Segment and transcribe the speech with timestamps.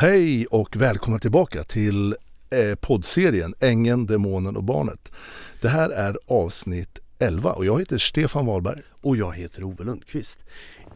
[0.00, 2.16] Hej och välkomna tillbaka till
[2.50, 5.12] eh, poddserien Ängeln, Demonen och Barnet.
[5.62, 8.80] Det här är avsnitt 11 och jag heter Stefan Wahlberg.
[9.02, 10.40] Och jag heter Ove Lundqvist.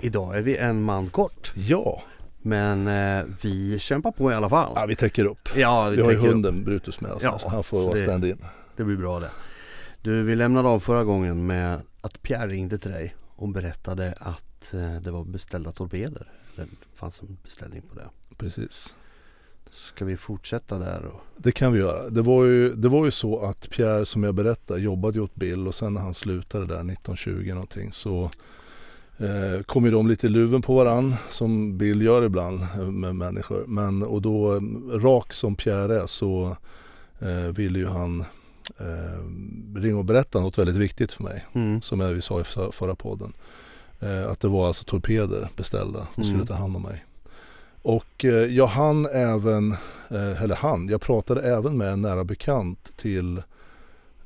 [0.01, 1.53] Idag är vi en man kort.
[1.54, 2.03] Ja,
[2.43, 4.72] Men eh, vi kämpar på i alla fall.
[4.74, 5.48] ja vi täcker upp.
[5.56, 8.44] Ja, Vi har ju hunden Brutus med oss, Ja, så han får vara stand-in.
[8.76, 9.30] Det blir bra det.
[10.03, 14.74] Du, vi lämnade av förra gången med att Pierre ringde till dig och berättade att
[14.74, 16.27] eh, det var beställda torpeder.
[16.56, 18.09] Det fanns en beställning på det.
[18.37, 18.95] Precis.
[19.70, 21.05] Ska vi fortsätta där?
[21.05, 21.20] Och...
[21.37, 22.10] Det kan vi göra.
[22.10, 25.34] Det var, ju, det var ju så att Pierre som jag berättade jobbade ju åt
[25.34, 28.30] Bill och sen när han slutade där 1920 någonting så
[29.19, 33.16] eh, kom ju de lite i luven på varann som Bill gör ibland eh, med
[33.16, 33.65] människor.
[33.66, 34.60] Men och då eh,
[34.98, 36.57] rak som Pierre är så
[37.21, 38.21] eh, ville ju han
[38.79, 41.46] eh, ringa och berätta något väldigt viktigt för mig.
[41.52, 41.82] Mm.
[41.82, 43.32] Som jag, vi sa i för- förra podden.
[44.02, 46.47] Eh, att det var alltså torpeder beställda som skulle Mm.
[46.47, 47.05] ta hand om mig.
[47.83, 49.73] Och eh, jag hann även,
[50.10, 53.43] eh, eller han, jag pratade även med en nära bekant till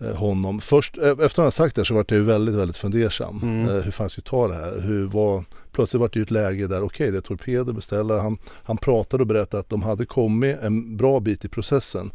[0.01, 0.61] eh, honom.
[0.61, 3.41] Först, eh, efter att han sagt det så var jag ju väldigt, väldigt fundersam.
[3.43, 3.69] Mm.
[3.69, 4.81] Eh, hur fan ska jag ta det här?
[4.81, 5.45] Hur var,
[5.77, 8.21] plötsligt var det ju ett läge där, okej det är torpeder beställda.
[8.21, 12.11] Han, han pratade och berättade att de hade kommit en bra bit i processen.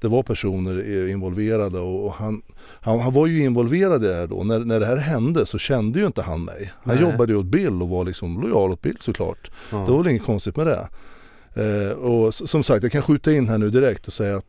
[0.00, 2.42] Det var personer involverade och, och han,
[2.80, 4.42] han, han var ju involverad i det här då.
[4.42, 6.72] När, när det här hände så kände ju inte han mig.
[6.82, 7.04] Han Nej.
[7.04, 9.50] jobbade ju åt Bill och var liksom lojal åt Bill såklart.
[9.70, 9.76] Ja.
[9.76, 10.88] Det var väl inget konstigt med det.
[11.56, 14.46] Eh, och som sagt, jag kan skjuta in här nu direkt och säga att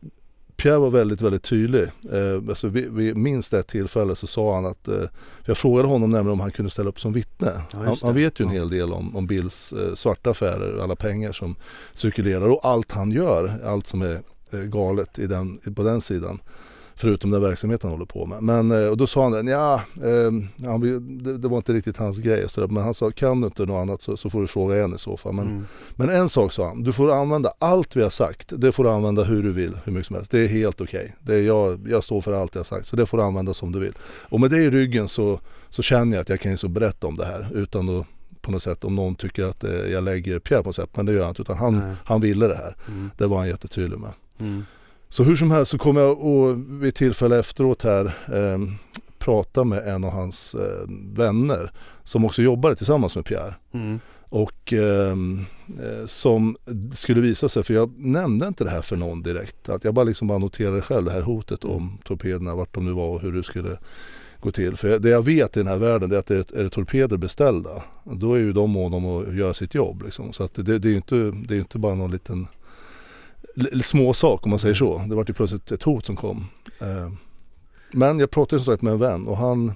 [0.62, 1.82] Pierre var väldigt, väldigt tydlig.
[2.12, 5.02] Eh, alltså vid, vid minst ett tillfälle så sa han att, eh,
[5.44, 7.52] jag frågade honom nämligen om han kunde ställa upp som vittne.
[7.72, 10.96] Ja, han, han vet ju en hel del om, om Bills eh, svarta affärer, alla
[10.96, 11.56] pengar som
[11.92, 16.40] cirkulerar och allt han gör, allt som är eh, galet i den, på den sidan.
[17.00, 18.42] Förutom den verksamhet han håller på med.
[18.42, 20.32] Men eh, och då sa han det, ja, eh,
[21.22, 22.44] det, det var inte riktigt hans grej.
[22.44, 22.68] och Så där.
[22.68, 24.98] Men han sa, kan du inte något annat så, så får du fråga en i
[24.98, 25.32] så fall.
[25.32, 25.64] Men, Mm.
[25.96, 28.52] men en sak sa han, du får använda allt vi har sagt.
[28.56, 30.30] Det får du använda hur du vill, hur mycket som helst.
[30.30, 31.14] Det är helt okej.
[31.20, 33.54] Det är jag, jag står för allt jag har sagt, så det får du använda
[33.54, 33.94] som du vill.
[34.04, 37.06] Och med det i ryggen så, så känner jag att jag kan ju så berätta
[37.06, 38.06] om det här utan att
[38.40, 40.90] på något sätt om någon tycker att eh, jag lägger Pierre på något sätt.
[40.96, 41.94] Men det gör jag inte, utan han, Nej.
[42.04, 42.76] han ville det här.
[42.88, 43.10] Mm.
[43.18, 44.10] Det var han jättetydlig med.
[44.40, 44.64] Mm.
[45.08, 48.58] Så hur som helst så kom jag och vid tillfälle efteråt här eh,
[49.18, 51.72] prata med en av hans eh, vänner
[52.04, 53.54] som också jobbade tillsammans med Pierre.
[53.72, 54.00] Mm.
[54.30, 56.56] Och ehm, eh, som
[56.92, 59.68] skulle visa sig, för jag nämnde inte det här för någon direkt.
[59.68, 62.92] Att jag bara liksom bara noterade själv det här hotet om torpederna, vart de nu
[62.92, 63.78] var och hur det skulle
[64.40, 64.76] gå till.
[64.76, 67.16] För det jag vet i den här världen är att det är, är det torpeder
[67.16, 70.02] beställda, då är ju de måna om att göra sitt jobb.
[70.02, 70.32] Liksom.
[70.32, 72.46] Så att det, det är ju inte, det är ju inte bara någon liten
[73.82, 74.98] små sak om man säger så.
[75.08, 76.46] Det var ju plötsligt ett hot som kom.
[76.80, 77.12] Eh,
[77.92, 79.72] Men jag pratade som sagt med en vän och han,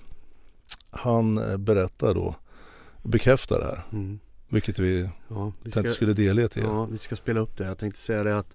[0.91, 2.35] han eh, berättar då,
[3.03, 3.83] bekräftar det här.
[3.93, 4.19] Mm.
[4.49, 6.67] Vilket vi Ja, vi tänkte ska, skulle delge till er.
[6.67, 7.65] ja, vi ska spela upp det.
[7.65, 8.55] Jag tänkte säga det att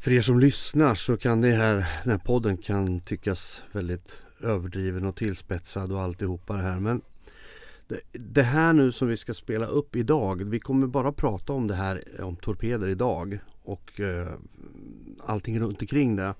[0.00, 5.04] för er som lyssnar så kan det här, den här podden kan tyckas väldigt överdriven
[5.06, 6.80] och tillspetsad och alltihopa det här.
[6.80, 7.00] Men
[7.88, 11.66] det, det här nu som vi ska spela upp idag, vi kommer bara prata om
[11.66, 14.32] det här om torpeder idag och eh,
[15.26, 16.34] allting runt omkring det.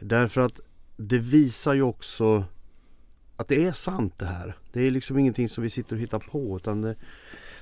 [0.00, 0.60] Därför att
[0.96, 2.44] det visar ju också
[3.36, 4.54] att det är sant det här.
[4.72, 6.94] Det är liksom ingenting som vi sitter och hittar på utan det,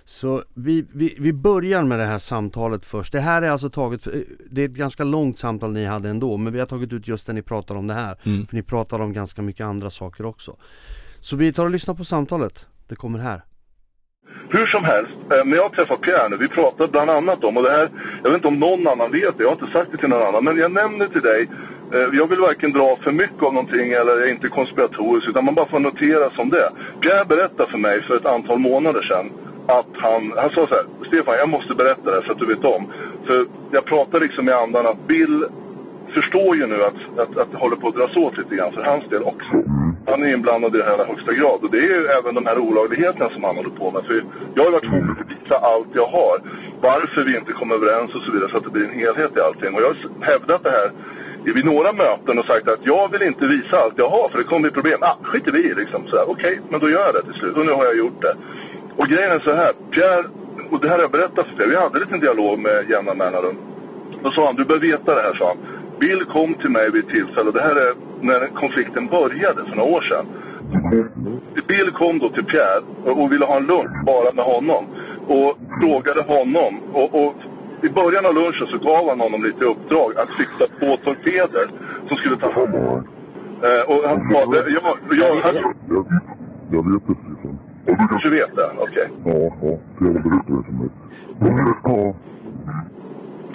[0.05, 3.13] så vi, vi, vi börjar med det här samtalet först.
[3.13, 6.37] Det här är alltså taget, för- det är ett ganska långt samtal ni hade ändå
[6.37, 8.19] men vi har tagit ut just när ni pratar om det här.
[8.25, 8.47] Mm.
[8.47, 10.57] För ni pratar om ganska mycket andra saker också.
[11.21, 12.67] Så vi tar och lyssnar på samtalet.
[12.89, 13.45] Det kommer här.
[14.51, 17.63] Hur som helst, eh, när jag träffar Pierre nu, vi pratar bland annat om, och
[17.63, 17.91] det här,
[18.23, 20.29] jag vet inte om någon annan vet det, jag har inte sagt det till någon
[20.29, 21.41] annan, men jag nämner till dig,
[21.95, 25.55] eh, jag vill varken dra för mycket av någonting eller är inte konspiratorisk, utan man
[25.55, 26.69] bara får notera som det.
[27.03, 29.27] Pierre berättade för mig för ett antal månader sedan
[29.79, 32.47] att han, han sa så här, Stefan jag måste berätta det här så att du
[32.47, 32.83] vet om.
[33.27, 35.37] För jag pratar liksom i andan att Bill
[36.21, 38.83] förstår ju nu att, att, att det håller på att dras åt lite grann för
[38.83, 39.55] hans del också.
[40.11, 41.59] Han är inblandad i det här i högsta grad.
[41.65, 44.03] Och det är ju även de här olagligheterna som han håller på med.
[44.09, 44.15] För
[44.55, 46.37] jag har varit tvungen att visa allt jag har.
[46.91, 49.41] Varför vi inte kom överens och så vidare så att det blir en helhet i
[49.41, 49.75] allting.
[49.75, 49.99] Och jag har
[50.33, 50.89] hävdat det här
[51.57, 54.45] vid några möten och sagt att jag vill inte visa allt jag har för det
[54.45, 54.99] kommer bli problem.
[55.03, 56.01] Ah, skiter vi i liksom.
[56.03, 57.57] Okej, okay, Okej, men då gör jag det till slut.
[57.57, 58.35] Och nu har jag gjort det.
[59.01, 59.73] Och grejen är så här.
[59.93, 60.25] Pierre,
[60.71, 61.69] och det här har jag berättat för dig.
[61.69, 63.59] Vi hade en liten dialog med jämna mellanrum.
[64.23, 65.59] Då sa han, du bör veta det här, sa han.
[66.01, 69.77] Bill kom till mig vid ett tillfälle, och det här är när konflikten började för
[69.77, 70.27] några år sedan.
[71.69, 72.83] Bill kom då till Pierre
[73.21, 74.85] och ville ha en lunch bara med honom.
[75.37, 76.73] Och frågade honom.
[76.93, 77.35] Och, och
[77.83, 81.67] i början av lunchen så gav han honom lite uppdrag att fixa två torpeder
[82.09, 82.75] som skulle ta hand.
[82.75, 85.55] Eh, och han sa, det- ja, ja, han,
[85.89, 86.07] Jag,
[86.73, 87.59] jag vet det Stefan.
[87.87, 88.71] du kanske vet det?
[88.79, 89.09] Okej.
[89.25, 89.79] Ja, ja.
[89.99, 90.89] Flera berättade det för mig.
[91.85, 92.15] Jag.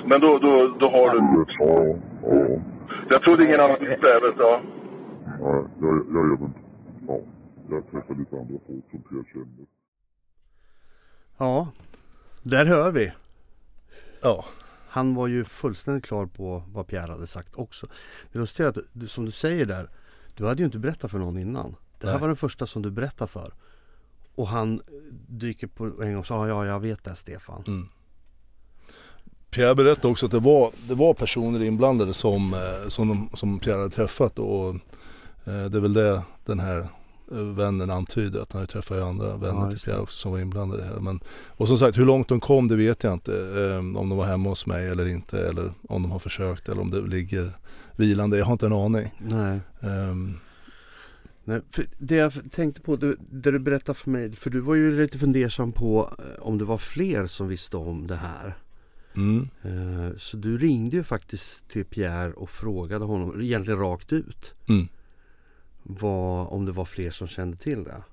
[0.05, 1.45] Men då, då, då har du...
[1.59, 1.95] Ja,
[2.25, 2.61] ja.
[3.09, 4.43] Jag trodde ingen annan visste det, vet du.
[4.43, 4.61] Ja.
[5.25, 6.53] Nej, jag, jag är även...
[7.07, 7.19] Ja,
[7.69, 9.65] jag träffar lite andra folk som Pierre känner.
[11.37, 11.67] Ja,
[12.43, 13.11] där hör vi.
[14.21, 14.45] Ja,
[14.87, 17.87] Han var ju fullständigt klar på vad Pierre hade sagt också.
[18.31, 19.89] Det lustiga att, du- som du säger där,
[20.35, 21.75] du hade ju inte berättat för någon innan.
[21.99, 22.21] Det här Nej.
[22.21, 23.53] var den första som du berättade för.
[24.35, 24.81] Och han
[25.27, 27.63] dyker på en gång och sa, ja jag vet det Stefan.
[27.67, 27.87] Mm.
[29.53, 33.59] Pierre berättade också att det var, det var personer inblandade som, eh, som, de, som
[33.59, 34.69] Pierre hade träffat och
[35.45, 36.79] eh, det är väl det den här
[37.31, 40.39] eh, vännen antyder att han hade träffat andra vänner Ja, till Pierre också som var
[40.39, 40.99] inblandade här.
[40.99, 43.31] Men, och som sagt hur långt de kom det vet jag inte.
[43.77, 46.91] Om de var hemma hos mig eller inte eller om de har försökt eller om
[46.91, 47.51] det ligger
[47.95, 48.37] vilande.
[48.37, 49.11] Jag har inte en aning.
[49.19, 49.59] Nej.
[49.81, 50.39] Ehm,
[51.45, 54.75] Nej, för det jag tänkte på, du, det du berättade för mig, för du var
[54.75, 56.09] ju lite fundersam på
[56.39, 58.55] om det var fler som visste om det här.
[59.15, 59.47] Mm.
[59.63, 64.87] Eh, Så du ringde ju faktiskt till Pierre och frågade honom, egentligen rakt ut, Mm.
[65.83, 68.03] vad, om det var fler som kände till det.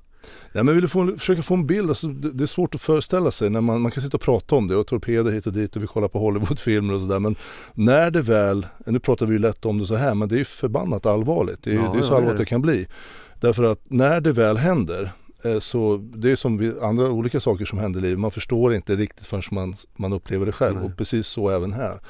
[0.52, 2.80] Nej, men jag ville få, försöka få en bild, alltså, det, det är svårt att
[2.80, 5.52] föreställa sig när man, man kan sitta och prata om det och torpeder hit och
[5.52, 7.36] dit och vi kollar på Hollywoodfilmer och sådär men
[7.74, 10.44] när det väl, nu pratar vi ju lätt om det så här men det är
[10.44, 11.62] förbannat allvarligt.
[11.62, 12.42] Det är, Ja, det är så ja, allvarligt det.
[12.42, 12.86] det kan bli.
[13.40, 15.12] Därför att när det väl händer
[15.60, 18.96] så det är som vi, andra olika saker som händer i livet, man förstår inte
[18.96, 20.84] riktigt förrän man, man upplever det själv Nej.
[20.84, 22.00] och precis så även här.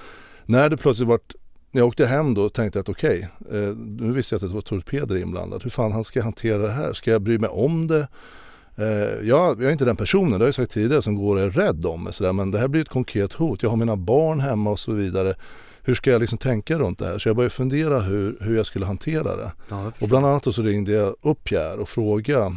[0.47, 1.35] När det plötsligt vart
[1.73, 4.55] när jag åkte hem då tänkte jag att okej, eh, nu visste jag att det
[4.55, 5.62] var torpeder inblandade.
[5.62, 6.93] Hur fan han ska jag hantera det här?
[6.93, 8.09] Ska jag bry mig om det?
[8.77, 11.43] Eh, jag, jag är inte den personen, det har jag sagt tidigare, som går och
[11.43, 12.32] är rädd om mig sådär.
[12.32, 13.62] Men det här blir ett konkret hot.
[13.62, 15.35] Jag har mina barn hemma och så vidare.
[15.82, 17.19] Hur ska jag liksom tänka runt det här?
[17.19, 19.53] Så jag började fundera hur, hur jag skulle hantera det.
[19.69, 22.53] Ja, Och bland annat så ringde jag upp Pierre och frågade eh,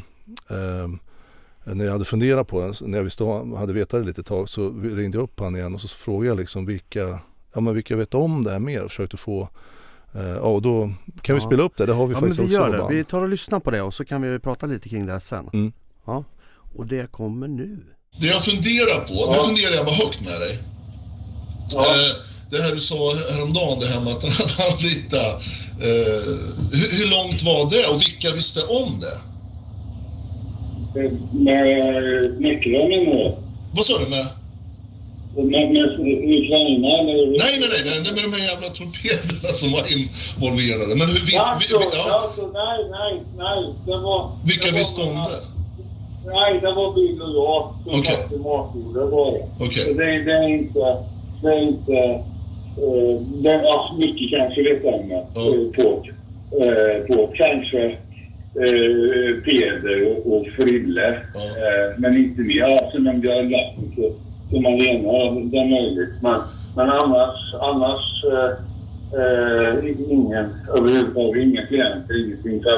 [1.66, 3.24] när jag hade funderat på det, när jag visste,
[3.58, 6.38] hade vetat det lite tag så ringde jag upp han igen och så frågade jag
[6.38, 7.20] liksom vilka,
[7.54, 9.50] ja men vilka vet om det här mer och försökte få
[10.16, 11.48] eh, Ja och då kan vi Ja.
[11.48, 12.96] spela upp det, det har vi Ja men faktiskt vi också gör det, band.
[12.96, 15.20] vi tar och lyssnar på det och så kan vi prata lite kring det här
[15.20, 15.50] sen.
[15.54, 15.72] Mm.
[16.06, 16.24] Ja,
[16.76, 17.80] och det kommer nu.
[18.20, 20.60] Det jag funderar på, nu funderar jag bara högt med dig.
[21.78, 22.16] Eh,
[22.52, 22.96] det här du sa
[23.32, 24.32] häromdagen, det här med att han
[24.72, 25.32] anlitade.
[25.88, 26.24] Eh,
[26.72, 29.18] hur, hur långt var det och vilka visste om det?
[31.31, 33.36] Med nycklarna nu.
[33.75, 34.28] Vad sa du med?
[35.36, 35.84] Med, med
[36.40, 37.28] Ukraina eller?
[37.44, 40.95] Nej, nej, nej, nej, med de här jävla torpederna som var involverade.
[41.00, 43.74] Men hur, vi, vi, Alltså, vi, ja, alltså, nej, nej, nej.
[43.86, 44.31] Det var...
[44.45, 45.42] vilka det visste om det?
[46.25, 49.39] Nej, det var Bill och jag som satt i matbordet bara.
[49.86, 50.98] Så det, det är inte...
[51.42, 52.24] Det är inte...
[52.84, 55.42] Uh, det ja, mycket kanske det stämmer Ja.
[55.42, 55.88] eh, på,
[56.63, 57.98] eh, på kanske
[58.60, 61.18] uh, Peder och, och Frille.
[61.34, 61.40] Ja.
[61.40, 62.56] Eh, men inte mer.
[62.58, 64.12] Ja, så nämnde jag Lassen till,
[64.50, 65.12] till Malena.
[65.52, 66.14] Det är möjligt.
[66.22, 66.42] Men,
[66.76, 68.52] men annars, annars eh,
[69.22, 70.46] eh, ingen
[70.78, 71.44] överhuvudtaget.
[71.44, 72.64] Inga klienter, ingenting.
[72.64, 72.70] Så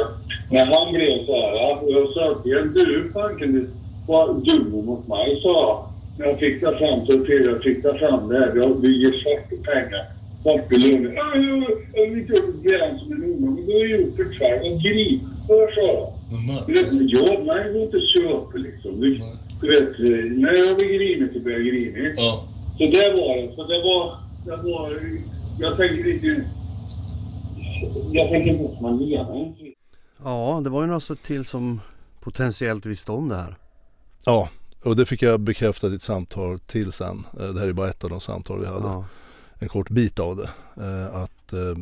[0.52, 1.52] när han blev så här.
[1.56, 3.70] ja, Jag sa till honom, du fan kan du
[4.08, 5.86] vara dum mot mig, sa jag.
[6.18, 8.52] När jag fick ta fram torpeder, jag fick ta fram det här.
[8.56, 10.04] Jag- Vi ger svarta pengar.
[10.44, 11.14] Svarta löner.
[11.16, 13.00] Ja, jag- vill inte en unge.
[13.10, 14.62] Men du har gjort det själv.
[14.64, 16.14] En gripför, jag.
[16.32, 16.56] Mhm.
[16.68, 19.00] Du vet, jag, nej, går inte köpa liksom.
[19.02, 19.20] Du,
[19.62, 20.00] du vet,
[20.40, 22.14] när jag blir grinig så blir jag grinig.
[22.18, 22.44] Ja.
[22.78, 23.56] Så det var det.
[23.56, 25.00] Så det var, det var,
[25.60, 26.46] jag tänker inte,
[28.12, 29.54] jag tänker inte på Malena.
[30.24, 31.82] Ja, det var ju några till som
[32.20, 33.56] potentiellt visste om det här.
[34.26, 34.50] Ja,
[34.84, 37.26] och det fick jag bekräftat i ett samtal till sen.
[37.40, 38.88] Eh, Det här är bara ett av de samtal vi hade.
[38.88, 39.06] Ja.
[39.60, 40.50] En kort bit av det.
[40.84, 41.76] Eh, Att eh,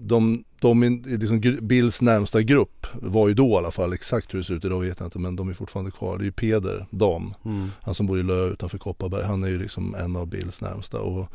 [0.00, 4.44] de, de liksom Bills närmsta grupp var ju då i alla fall, exakt hur det
[4.44, 6.18] ser ut idag vet jag inte men de är fortfarande kvar.
[6.18, 7.68] Det är ju Peder Dam, Mm.
[7.82, 9.24] han som bor i Lö utanför Kopparberg.
[9.24, 11.00] Han är ju liksom en av Bills närmsta.
[11.00, 11.26] Och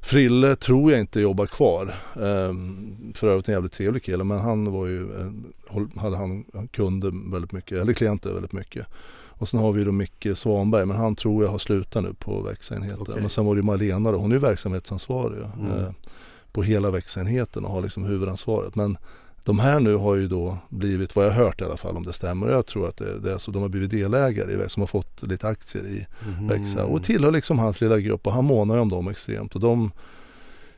[0.00, 1.94] Frille tror jag inte jobbar kvar.
[2.22, 6.68] Ehm, För övrigt en jävligt trevlig kille men han var ju, eh, hade han han
[6.68, 8.86] kunde väldigt mycket, eller klienter väldigt mycket.
[9.38, 12.42] Och sen har vi då Micke Svanberg men han tror jag har slutat nu på
[12.42, 13.00] växenheten.
[13.00, 13.20] Okej.
[13.20, 15.70] Men sen var det ju Malena då, hon är ju verksamhetsansvarig Mm.
[15.78, 15.88] eh,
[16.52, 18.74] på hela växenheten och har liksom huvudansvaret.
[18.74, 18.98] Men
[19.44, 22.02] de här nu har ju då blivit, vad jag har hört i alla fall om
[22.02, 24.80] det stämmer, jag tror att det, det är så, de har blivit delägare i som
[24.82, 26.48] har fått lite aktier i Mhm.
[26.48, 29.60] Växa och tillhör liksom hans lilla grupp och han månar ju om dem extremt och
[29.60, 29.90] de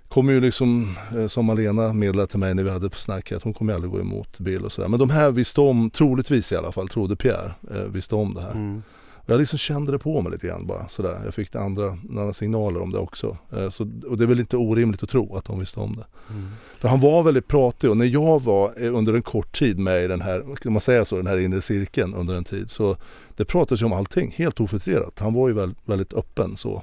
[0.08, 3.42] kommer ju liksom, eh, som Malena meddelade till mig när vi hade på snack, att
[3.42, 4.88] hon kommer aldrig gå emot Bill och sådär.
[4.88, 8.40] Men de här visste om, troligtvis i alla fall, trodde Pierre, eh, visste om det
[8.40, 8.52] här.
[8.52, 8.82] Mm.
[9.30, 11.20] Jag liksom kände det på mig lite grann bara sådär.
[11.24, 13.36] Jag fick andra, andra signaler om det också.
[13.52, 16.04] Eh, Så, och det är väl inte orimligt att tro att de visste om det.
[16.34, 16.48] Mm.
[16.78, 20.08] För han var väldigt pratig och när jag var under en kort tid med i
[20.08, 22.96] den här, kan man säga så, den här inre cirkeln under en tid så
[23.36, 25.18] det pratades ju om allting helt ofiltrerat.
[25.18, 26.82] Han var ju väl, väldigt öppen så.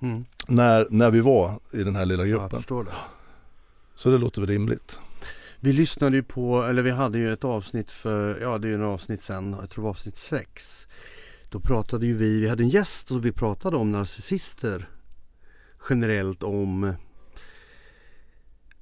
[0.00, 0.24] Mm.
[0.48, 2.58] när, när vi var i den här lilla Ja, jag gruppen.
[2.58, 2.92] förstår det.
[3.94, 4.98] Så det låter väl rimligt.
[5.60, 8.74] Vi lyssnade ju på, eller vi hade ju ett avsnitt för, ja det är ju
[8.74, 10.86] en avsnitt sen, jag tror det var avsnitt 6.
[11.50, 14.88] Då pratade ju vi, vi hade en gäst och vi pratade om narcissister
[15.90, 16.94] generellt om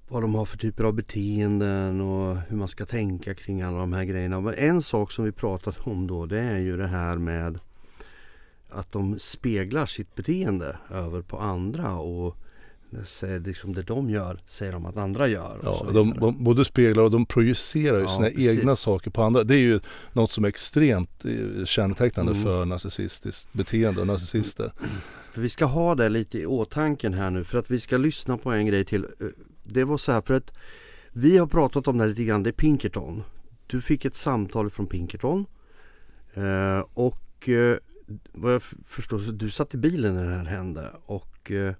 [0.09, 3.93] vad de har för typer av beteenden och hur man ska tänka kring alla de
[3.93, 4.41] här grejerna.
[4.41, 7.59] Men en sak som vi pratade om då det är ju det här med
[8.71, 12.37] att de speglar sitt beteende över på andra och
[13.45, 15.61] liksom det de gör säger de att andra gör.
[15.63, 18.49] Ja, de, de både speglar och de projicerar Ja, sina precis.
[18.59, 19.45] egna saker på andra.
[19.45, 19.81] Det är ju
[20.13, 22.45] något som är extremt eh, kännetecknande Mm.
[22.45, 24.73] för narcissistiskt beteende och narcissister.
[25.33, 28.37] För vi ska ha det lite i åtanke här nu för att vi ska lyssna
[28.39, 29.05] på en grej till.
[29.05, 29.27] Eh,
[29.65, 30.53] Det var så här för att
[31.13, 33.23] vi har pratat om det här lite grann, det är Pinkerton.
[33.67, 35.47] Du fick ett samtal från Pinkerton
[36.35, 37.49] eh, och
[38.33, 41.75] vad jag förstår så du satt i bilen när det här hände och eh,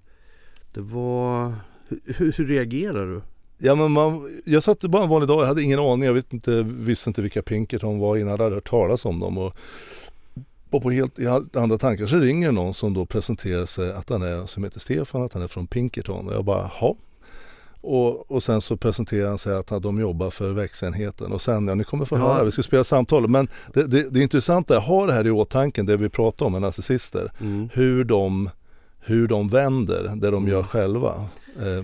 [0.73, 1.53] det var
[1.87, 3.21] hur, hur reagerar du?
[3.57, 6.33] Ja, men man, jag satt bara en vanlig dag, jag hade ingen aning, jag vet
[6.33, 9.37] inte, visste inte vilka Pinkerton var innan jag hade hört talas om dem.
[9.37, 9.55] Och,
[10.69, 14.21] och på helt i andra tankar så ringer någon som då presenterar sig att han
[14.21, 16.27] är, som heter Stefan, att han är från Pinkerton.
[16.27, 16.95] Och jag bara, ja.
[17.81, 21.75] Och, och sen så presenterar han sig att de jobbar för växenheten och sen, ja
[21.75, 22.21] ni kommer få Ja.
[22.33, 23.27] höra, vi ska spela samtal.
[23.27, 26.51] Men det, det, det intressanta är ha det här i åtanke, det vi pratar om
[26.51, 27.31] med narcissister.
[27.39, 27.69] Mm.
[27.73, 28.49] Hur de,
[28.99, 31.25] hur de vänder det de gör själva.
[31.59, 31.83] Eh,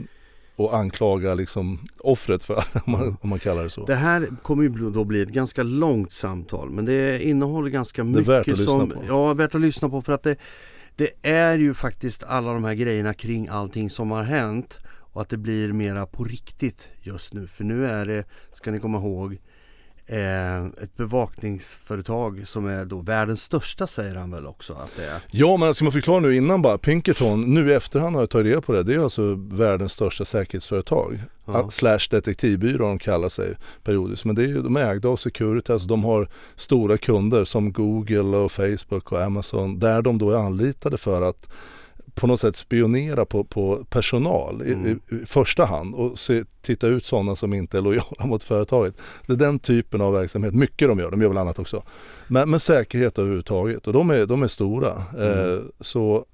[0.55, 3.85] och anklagar liksom offret för, om man, om man kallar det så.
[3.85, 8.05] Det här kommer ju då bli ett ganska långt samtal men det innehåller ganska är
[8.05, 9.03] mycket värt att lyssna som, på.
[9.07, 10.35] Ja, värt att lyssna på för att det,
[10.95, 14.79] det är ju faktiskt alla de här grejerna kring allting som har hänt
[15.15, 17.47] och att det blir mera på riktigt just nu.
[17.47, 19.37] För nu är det, ska ni komma ihåg,
[20.05, 25.19] eh, ett bevakningsföretag som är då världens största säger han väl också att det är.
[25.31, 28.47] Ja men ska man förklara nu innan bara, Pinkerton, nu i efterhand har jag tagit
[28.47, 31.19] reda på det, det är alltså världens största säkerhetsföretag.
[31.45, 31.69] Ja.
[31.69, 34.25] Slash detektivbyrå de kallar sig periodiskt.
[34.25, 38.51] Men det är de är ägda av Securitas, de har stora kunder som Google och
[38.51, 41.49] Facebook och Amazon där de då är anlitade för att
[42.15, 45.01] på något sätt spionera på, på personal i, Mm.
[45.11, 48.97] i, i första hand och se, titta ut sådana som inte är lojala mot företaget.
[49.27, 51.83] Det är den typen av verksamhet, mycket de gör, de gör väl annat också.
[52.27, 54.91] Men, men säkerhet överhuvudtaget och de är, de är stora.
[55.19, 56.25] Eh, så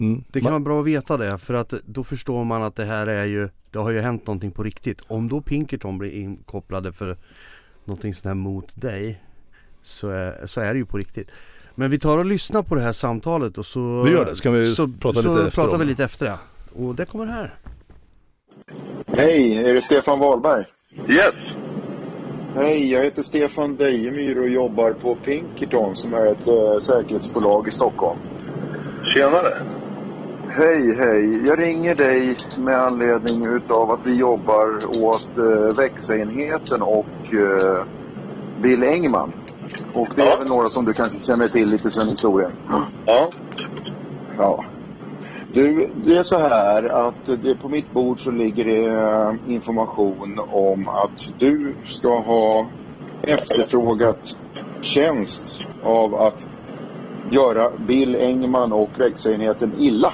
[0.00, 2.76] mm, Det kan man- vara bra att veta det för att då förstår man att
[2.76, 5.00] det här är ju Det har ju hänt någonting på riktigt.
[5.08, 7.16] Om då Pinkerton blir inkopplade för
[7.84, 9.22] någonting sånt här mot dig
[9.82, 11.30] så är, så är det ju på riktigt.
[11.78, 14.34] Men vi tar och lyssnar på det här samtalet och så Vi gör det.
[14.34, 16.38] Ska vi så, prata så lite efter pratar om vi lite efter det.
[16.82, 17.54] Och det kommer här.
[19.06, 20.64] Hej, är det Stefan Wahlberg?
[21.08, 21.34] Yes.
[22.54, 27.70] Hej, jag heter Stefan Dejemyr och jobbar på Pinkerton som är ett äh, säkerhetsbolag i
[27.70, 28.18] Stockholm.
[29.14, 29.66] Tjenare.
[30.48, 31.46] Hej, hej.
[31.46, 37.84] Jag ringer dig med anledning utav att vi jobbar åt äh, växenheten och äh,
[38.62, 39.32] Bill Engman.
[39.94, 40.36] Och det är Ja.
[40.38, 42.52] väl några som du kanske känner till lite sen historien.
[43.06, 43.30] Ja.
[44.38, 44.64] Ja.
[45.54, 50.38] Du, det är så här att det, på mitt bord så ligger det eh, information
[50.48, 52.66] om att du ska ha
[53.22, 54.20] efterfrågat
[54.82, 56.38] tjänst av att
[57.32, 60.12] göra Bill Engman och växenheten illa.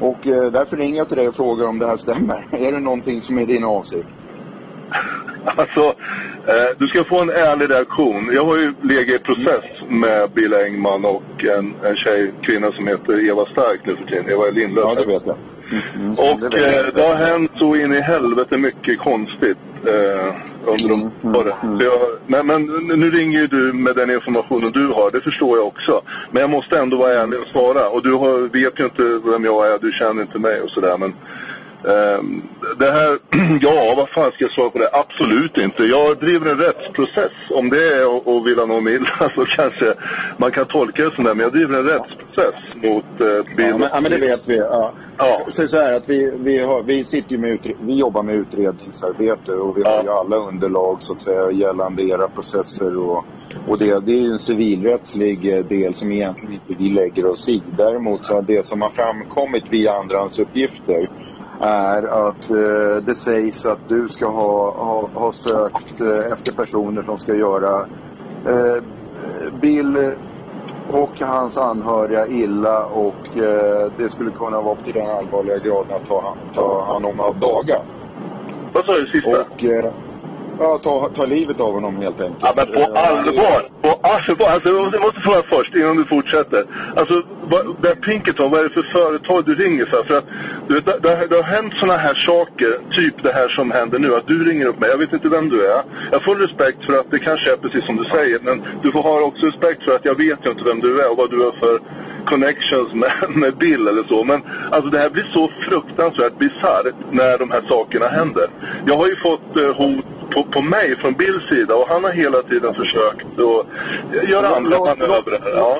[0.00, 2.48] Och eh, därför ringer jag till dig och frågar om det här stämmer.
[2.52, 4.08] Är det någonting som är din avsikt?
[5.56, 5.80] Alltså,
[6.52, 8.30] eh, du ska få en ärlig reaktion.
[8.34, 12.86] Jag har ju legat i process med Bill Engman och en, en tjej, kvinna som
[12.86, 14.30] heter Eva Stark nu för tiden.
[14.32, 14.84] Eva Lindlöf.
[14.88, 15.36] Ja, det vet jag.
[15.70, 16.86] Mm, mm, Och det vet jag.
[16.86, 20.28] eh, det har hänt så in i helvete mycket konstigt eh,
[20.72, 21.56] under de Mm, mm, åren.
[21.62, 21.78] mm.
[22.26, 22.62] Men, men
[23.00, 26.02] nu ringer ju du med den informationen du har, det förstår jag också.
[26.30, 27.88] Men jag måste ändå vara ärlig och svara.
[27.88, 30.98] Och du har, vet ju inte vem jag är, du känner inte mig och sådär.
[30.98, 31.14] Men
[31.84, 32.42] ehm,
[32.78, 33.18] det här,
[33.60, 34.88] ja vad fan ska jag svara på det?
[34.92, 35.82] Absolut inte.
[35.84, 37.32] Jag driver en rättsprocess.
[37.50, 39.94] Om det är att- att vilja någon illa så kanske
[40.38, 41.34] man kan tolka det det.
[41.34, 43.66] Men jag driver en rättsprocess mot eh, Bill.
[43.70, 44.56] Ja men, ja, men det vet vi.
[44.58, 44.92] Ja.
[45.18, 45.40] Ja.
[45.48, 49.76] Så, så här att vi, vi, har, vi, sitter med vi jobbar med utredningsarbete och
[49.76, 49.90] vi Ja.
[49.96, 53.24] har ju alla underlag så att säga gällande era processer och,
[53.68, 57.48] och det, det är ju en civilrättslig eh, del som egentligen inte vi lägger oss
[57.48, 57.62] i.
[57.78, 61.10] Däremot så har det som har framkommit via andrahandsuppgifter
[61.60, 67.02] är att eh, det sägs att du ska ha, ha, ha sökt eh, efter personer
[67.02, 67.80] som ska göra
[68.46, 68.82] eh,
[69.60, 70.14] Bill
[70.88, 75.96] och hans anhöriga illa och eh, det skulle kunna vara upp till den allvarliga graden
[75.96, 77.82] att ta, ta hand om av dagar.
[78.72, 79.30] Vad sa du sista?
[79.30, 79.92] Och, eh,
[80.64, 82.42] ja, ta, ta livet av honom helt enkelt.
[82.46, 83.60] Ja, men på Eh, allvar!
[83.86, 84.48] På allvar!
[84.54, 86.62] Alltså, jag måste fråga först, innan du fortsätter.
[87.00, 87.14] Alltså,
[87.52, 87.62] vad,
[88.06, 90.02] Pinkerton, vad är det för företag du ringer för?
[90.08, 90.26] För att,
[90.68, 94.08] du vet, det, det, har- hänt såna här saker, typ det här som händer nu,
[94.18, 94.88] att du ringer upp mig.
[94.94, 95.80] Jag vet inte vem du är.
[96.12, 99.02] Jag full respekt för att det kanske är precis som du säger, men du får
[99.10, 101.38] ha också respekt för att jag vet ju inte vem du är och vad du
[101.46, 101.74] har för
[102.26, 104.24] connections med, med Bill eller så.
[104.24, 104.42] Men
[104.74, 108.46] alltså det här blir så fruktansvärt bisarrt när de här sakerna händer.
[108.86, 112.12] Jag har ju fått eh, hot på, på mig från Bills sida och han har
[112.12, 115.42] hela tiden försökt att göra andra manövrer.
[115.56, 115.78] Ja.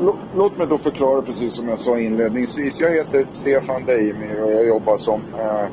[0.00, 2.80] Lå- Låt mig då förklara precis som jag sa inledningsvis.
[2.80, 5.66] Jag heter Stefan Deimir och jag jobbar som eh,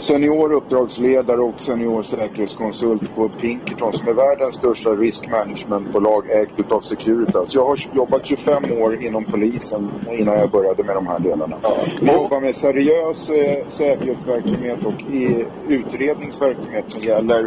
[0.00, 6.80] senior uppdragsledare och senior säkerhetskonsult på Pinkerton som är världens största risk managementbolag ägt utav
[6.80, 7.54] Securitas.
[7.54, 9.82] Jag har jobbat 25 år inom polisen
[10.20, 11.58] innan jag började med de här delarna.
[12.00, 17.42] Jag jobbar med seriös eh, säkerhetsverksamhet och i utredningsverksamhet som gäller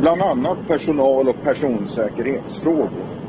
[0.00, 3.21] bland annat personal och personsäkerhetsfrågor.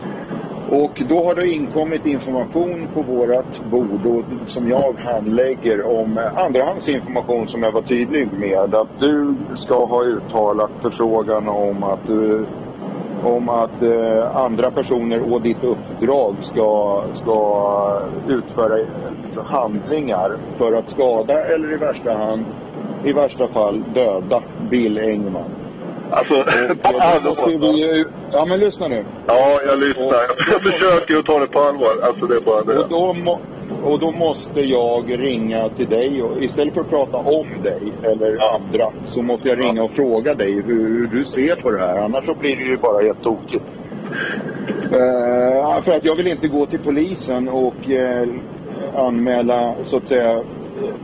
[0.82, 6.38] Och då har det inkommit information på vårat bord och, som jag handlägger om eh,
[6.46, 8.76] andrahandsinformation som jag var tydlig med.
[8.76, 15.42] Att du ska ha uttalat förfrågan om att, eh, om att eh, andra personer och
[15.42, 17.38] ditt uppdrag ska, ska
[18.28, 18.76] utföra
[19.24, 22.46] liksom, handlingar för att skada eller i värsta, hand,
[23.06, 25.63] i värsta fall döda Bill Engman.
[26.18, 26.68] Alltså, Och, eh,
[27.24, 27.60] då måste allvar.
[27.74, 29.06] vi, ju- ja men lyssna nu.
[29.28, 30.06] Ja, jag lyssnar.
[30.06, 31.94] Jag, jag försöker att ta det på allvar.
[32.08, 32.80] Alltså det är bara det.
[32.80, 33.40] Och då, må,
[33.84, 38.54] och då måste jag ringa till dig och istället för att prata om dig eller
[38.56, 41.98] andra så måste jag ringa och fråga dig hur, hur du ser på det här.
[41.98, 43.64] Annars så blir det ju bara helt tokigt.
[44.92, 48.28] Eh, för att jag vill inte gå till polisen och eh,
[48.96, 50.44] anmäla så att säga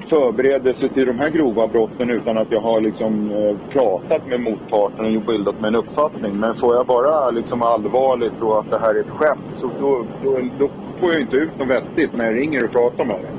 [0.09, 5.17] förberedelse till de här grova brotten utan att jag har liksom eh, pratat med motparten
[5.17, 6.39] och bildat mig en uppfattning.
[6.39, 10.05] Men får jag bara liksom allvarligt och att det här är ett skämt så då,
[10.23, 13.31] då, då får jag inte ut något vettigt när jag ringer och pratar med dig.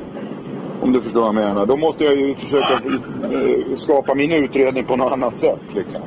[0.82, 1.66] Om du förstår vad jag menar.
[1.66, 5.64] Då måste jag ju försöka eh, skapa min utredning på något annat sätt.
[5.74, 6.02] Liksom.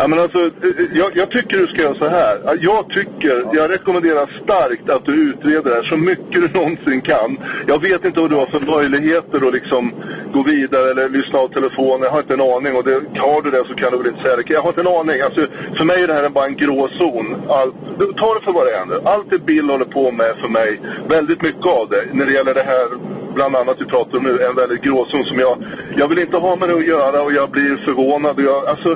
[0.00, 2.34] Ja, men alltså, eh, eh, jag, jag tycker du ska göra så här.
[2.70, 7.30] Jag tycker, jag rekommenderar starkt att du utreder det här så mycket du någonsin kan.
[7.66, 9.92] Jag vet inte vad du har för möjligheter att liksom
[10.34, 12.02] gå vidare eller lyssna av telefonen.
[12.02, 12.72] Jag har inte en aning.
[12.76, 12.96] Och det,
[13.28, 14.54] har du det så kan du väl inte säga det.
[14.58, 15.18] Jag har inte en aning.
[15.26, 15.40] Alltså,
[15.78, 17.26] för mig är det här bara en grå zon.
[17.58, 17.74] Allt,
[18.20, 18.96] ta det för vad det är nu.
[19.12, 20.70] Allt det Bill håller på med för mig,
[21.16, 22.86] väldigt mycket av det, när det gäller det här
[23.34, 25.54] bland annat vi pratar om nu, en väldigt gråzon som jag...
[26.00, 28.34] Jag vill inte ha med det att göra och jag blir förvånad.
[28.50, 28.90] Jag, alltså,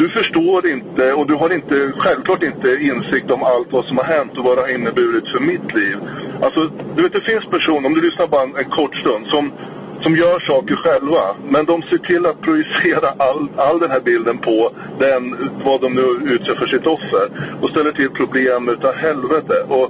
[0.00, 4.08] du förstår inte och du har inte, självklart inte insikt om allt vad som har
[4.16, 5.96] hänt och vad det har inneburit för mitt liv.
[6.44, 6.60] Alltså,
[6.94, 9.44] du vet det finns personer, om du lyssnar bara en, en kort stund, som,
[10.04, 11.24] som gör saker själva.
[11.54, 14.58] Men de ser till att projicera all, all den här bilden på
[15.04, 15.22] den,
[15.66, 17.24] vad de nu utgör för sitt offer.
[17.60, 19.56] Och ställer till problem utav helvete.
[19.76, 19.86] Och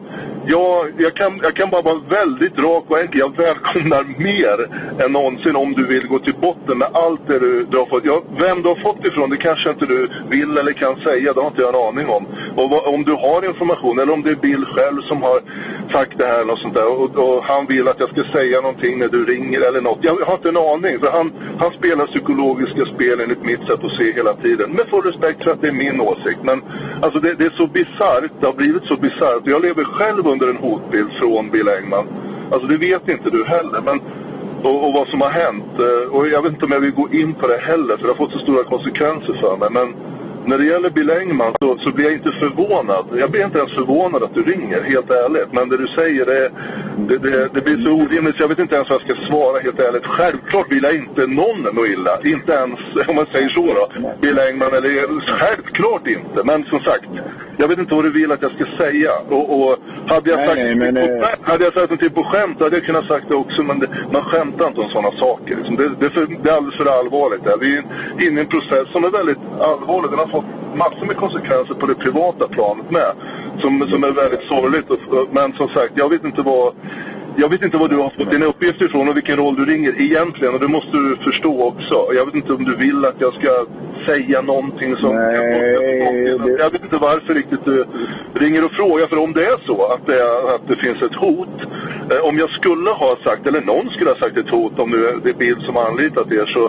[0.55, 3.21] jag, jag, kan, jag kan bara vara väldigt rak och enkel.
[3.21, 4.59] Jag välkomnar mer
[5.05, 8.05] än någonsin om du vill gå till botten med allt det du, du har fått.
[8.05, 10.01] Ja, vem du har fått ifrån, det kanske inte du
[10.35, 11.33] vill eller kan säga.
[11.33, 12.23] Det har inte jag en aning om.
[12.59, 15.39] Och vad, om du har information eller om det är Bill själv som har
[15.97, 16.89] sagt det här eller sånt där.
[17.01, 19.99] Och, och han vill att jag ska säga någonting när du ringer eller något.
[20.03, 20.95] Jag har inte en aning.
[21.03, 21.27] För han,
[21.63, 24.69] han spelar psykologiska spel enligt mitt sätt att se hela tiden.
[24.79, 26.41] Med full respekt för att det är min åsikt.
[26.51, 26.59] Men
[27.05, 28.33] alltså det, det är så bisarrt.
[28.41, 29.43] Det har blivit så bisarrt.
[29.55, 32.07] Jag lever själv under under en hotbild från Bill Engman.
[32.53, 33.81] Alltså det vet inte du heller.
[33.89, 33.99] Men,
[34.67, 35.73] och, och vad som har hänt.
[35.87, 37.95] Eh, och jag vet inte om jag vill gå in på det heller.
[37.97, 39.71] För det har fått så stora konsekvenser för mig.
[39.79, 39.89] Men
[40.49, 43.05] när det gäller Bill Engman så, så blir jag inte förvånad.
[43.23, 45.53] Jag blir inte ens förvånad att du ringer, helt ärligt.
[45.57, 46.51] Men det du säger, det,
[47.09, 49.61] det, det, det blir så orimligt så jag vet inte ens vad jag ska svara,
[49.67, 50.07] helt ärligt.
[50.17, 52.15] Självklart vill jag inte någon må illa.
[52.35, 53.85] Inte ens, om man säger så då,
[54.23, 54.75] Bill Engman.
[54.79, 54.93] Eller,
[55.41, 56.39] självklart inte.
[56.45, 57.11] Men som sagt,
[57.61, 59.13] jag vet inte vad du vill att jag ska säga.
[59.37, 59.73] Och, och
[60.13, 62.77] hade jag Nej, sagt nej, men, på, eh, hade jag sagt någonting på skämt hade
[62.77, 63.63] jag kunnat sagt det också.
[63.63, 65.57] Men det, man skämtar inte om sådana saker.
[65.57, 65.77] Liksom.
[65.77, 67.45] Det, det, är för, det är alldeles för allvarligt.
[67.45, 67.57] Där.
[67.61, 67.83] Vi är
[68.27, 70.11] inne i en process som är väldigt allvarlig.
[70.11, 73.11] Den har fått massor med konsekvenser på det privata planet med.
[73.63, 74.89] Som, som är väldigt sorgligt.
[75.37, 76.75] Men som sagt, jag vet inte vad...
[77.43, 79.93] Jag vet inte var du har fått dina uppgifter ifrån och vilken roll du ringer
[80.07, 80.55] egentligen.
[80.55, 81.97] Och det måste du förstå också.
[82.19, 83.51] Jag vet inte om du vill att jag ska
[84.09, 85.11] säga någonting som...
[85.17, 85.37] Nej,
[86.45, 87.77] det- Jag vet inte varför riktigt du
[88.43, 89.07] ringer och frågar.
[89.07, 91.57] För om det är så att det, är, att det finns ett hot.
[92.13, 94.99] Eh, om jag skulle ha sagt, eller någon skulle ha sagt ett hot, om nu
[95.25, 96.63] det är Bill som har anlitat er, så,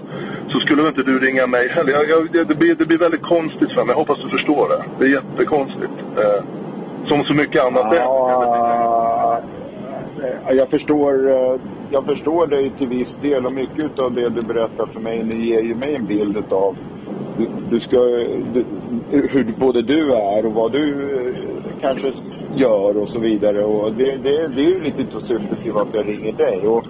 [0.51, 1.91] så skulle väl inte du ringa mig heller.
[1.97, 3.91] Jag, jag, det, blir, det blir väldigt konstigt för mig.
[3.93, 4.81] Jag hoppas du förstår det.
[4.99, 5.95] Det är jättekonstigt.
[6.21, 6.41] Eh,
[7.09, 9.58] som så mycket annat är.
[10.23, 14.41] Eh, jag förstår, eh, jag förstår dig till viss del och mycket av det du
[14.47, 15.23] berättar för mig.
[15.23, 16.77] Det ger ju mig en bild av
[17.37, 17.97] du, du ska,
[18.53, 18.65] du,
[19.11, 22.11] hur både du är och vad du eh, kanske
[22.55, 23.65] gör och så vidare.
[23.65, 26.67] Och det, det, det är ju lite av syftet till varför jag ringer dig.
[26.67, 26.85] Och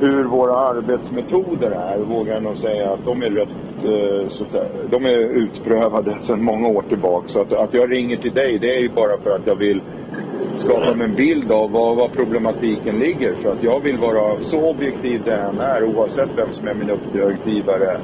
[0.00, 3.48] hur våra arbetsmetoder är vågar jag nog säga att de är rätt
[3.84, 7.26] eh, så att säga, de är utprövade sedan många år tillbaka.
[7.26, 9.80] Så att, att jag ringer till dig det är ju bara för att jag vill
[10.56, 13.34] skapa mig en bild av var, var problematiken ligger.
[13.34, 16.90] För att jag vill vara så objektiv det än är oavsett vem som är min
[16.90, 18.00] uppdragsgivare.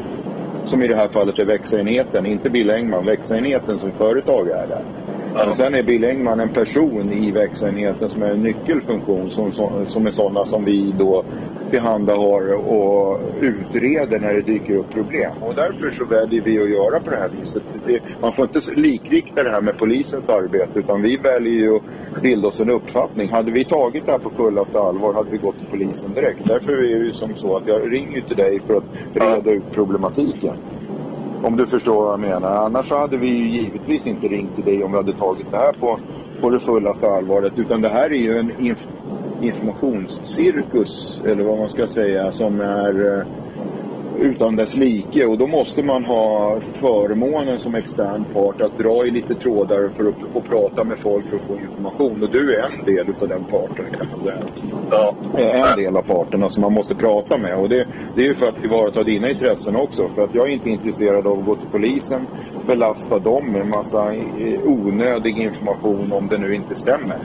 [0.64, 3.06] Som i det här fallet är växenheten, inte Bill Engman.
[3.06, 5.09] Växenheten som företag är där.
[5.34, 9.86] Men sen är Bill Engman en person i växenheten som är en nyckelfunktion som, som,
[9.86, 11.24] som är sådana som vi då
[11.70, 15.34] tillhandahåller och utreder när det dyker upp problem.
[15.46, 17.64] Och därför så väljer vi att göra på det här viset.
[17.86, 21.82] Det, man får inte likrikta det här med polisens arbete utan vi väljer ju att
[22.22, 23.30] bilda oss en uppfattning.
[23.30, 26.42] Hade vi tagit det här på fullaste allvar hade vi gått till polisen direkt.
[26.52, 28.88] Därför är det ju som så att jag ringer till dig för att
[29.22, 30.56] reda ut problematiken.
[31.42, 32.52] Om du förstår vad jag menar.
[32.66, 35.56] Annars så hade vi ju givetvis inte ringt till dig om vi hade tagit det
[35.56, 35.98] här på,
[36.40, 37.52] på det fullaste allvaret.
[37.56, 38.80] Utan det här är ju en inf
[39.40, 40.92] informationscirkus,
[41.28, 43.24] eller vad man ska säga, som är eh,
[44.18, 45.26] utan dess like.
[45.26, 50.04] Och då måste man ha förmånen som extern part att dra i lite trådar för
[50.08, 52.22] att och prata med folk för att få information.
[52.22, 54.44] Och du är en del utav den parten kan man säga.
[54.90, 55.14] Ja.
[55.38, 57.54] En del av parterna som man måste prata med.
[57.58, 60.08] Och det, det är ju för att tillvarata dina intressen också.
[60.14, 62.26] För att jag är inte intresserad av att gå till polisen,
[62.66, 67.20] belasta dem med massa eh, onödig information om det nu inte stämmer.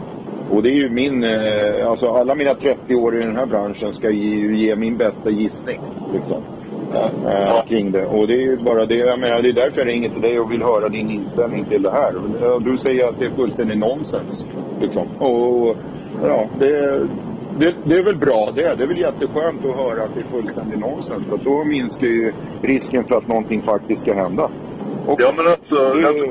[0.49, 3.93] Och det är ju min, eh, alltså alla mina 30 år i den här branschen
[3.93, 5.79] ska ge, ge min bästa gissning.
[6.13, 6.43] Liksom.
[6.93, 8.05] Eh, kring det.
[8.05, 10.39] Och det är ju bara det, jag menar, det är därför jag ringer till dig
[10.39, 12.11] och vill höra din inställning till det här.
[12.59, 14.45] Du säger att det är fullständigt nonsens.
[14.79, 15.07] Liksom.
[15.29, 15.75] Och
[16.31, 16.71] ja, det,
[17.59, 18.75] det, det är väl bra det.
[18.77, 21.23] Det är väl jätteskönt att höra att det är fullständigt nonsens.
[21.29, 24.45] För då minskar ju risken för att någonting faktiskt ska hända.
[25.09, 26.25] Och Ja men alltså, alltså,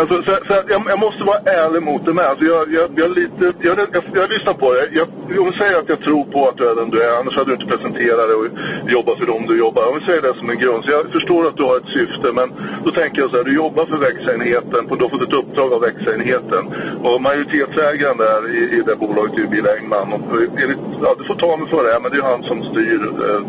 [0.00, 2.26] alltså så, så, jag, jag måste vara ärlig mot dig med.
[2.30, 4.84] Alltså, jag, jag, jag, lite, jag, jag, jag lyssnar på dig.
[5.00, 5.06] Jag,
[5.40, 7.50] om vi säger att jag tror på att du är den du är, annars hade
[7.50, 8.48] du inte presenterat dig och
[8.96, 9.82] jobbat för dem du jobbar.
[9.88, 10.80] Om vi säger det som en grund.
[10.82, 12.48] Så jag förstår att du har ett syfte, men
[12.84, 15.80] då tänker jag så här, du jobbar för växenheten, du har fått ett uppdrag av
[15.88, 16.62] växenheten.
[17.06, 20.08] Och majoritetsägaren där i, i det bolaget är ju Bill Engman.
[20.12, 20.22] Och,
[20.62, 23.00] enligt, ja, du får ta mig för det, men det är ju han som styr
[23.28, 23.42] eh,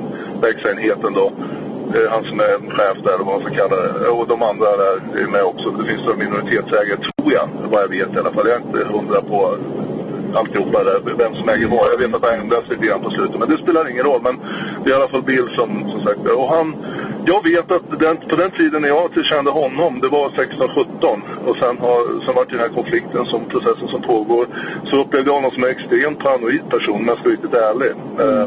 [0.47, 1.27] växenheten då.
[2.13, 4.09] Han som är chef där, eller vad man ska kalla det.
[4.17, 5.67] Och de andra där är med också.
[5.77, 8.47] Det finns några minoritetsägare, tror jag, vad jag vet i alla fall.
[8.47, 9.37] Jag är inte hundra på
[10.39, 11.87] alltihopa där, vem som äger vad.
[11.93, 14.21] Jag vet att det ändras lite grann på slutet, men det spelar ingen roll.
[14.27, 14.35] Men
[14.81, 16.67] det är i alla fall Bill som, som sagt Och han,
[17.25, 21.47] jag vet att den, på den tiden när jag kände honom, det var 16-17.
[21.47, 24.43] Och sen, har, sen var det den här konflikten, som processen som pågår.
[24.87, 27.91] Så upplevde jag honom som en extremt paranoid person, om jag ska vara riktigt ärlig.
[28.23, 28.45] Eh,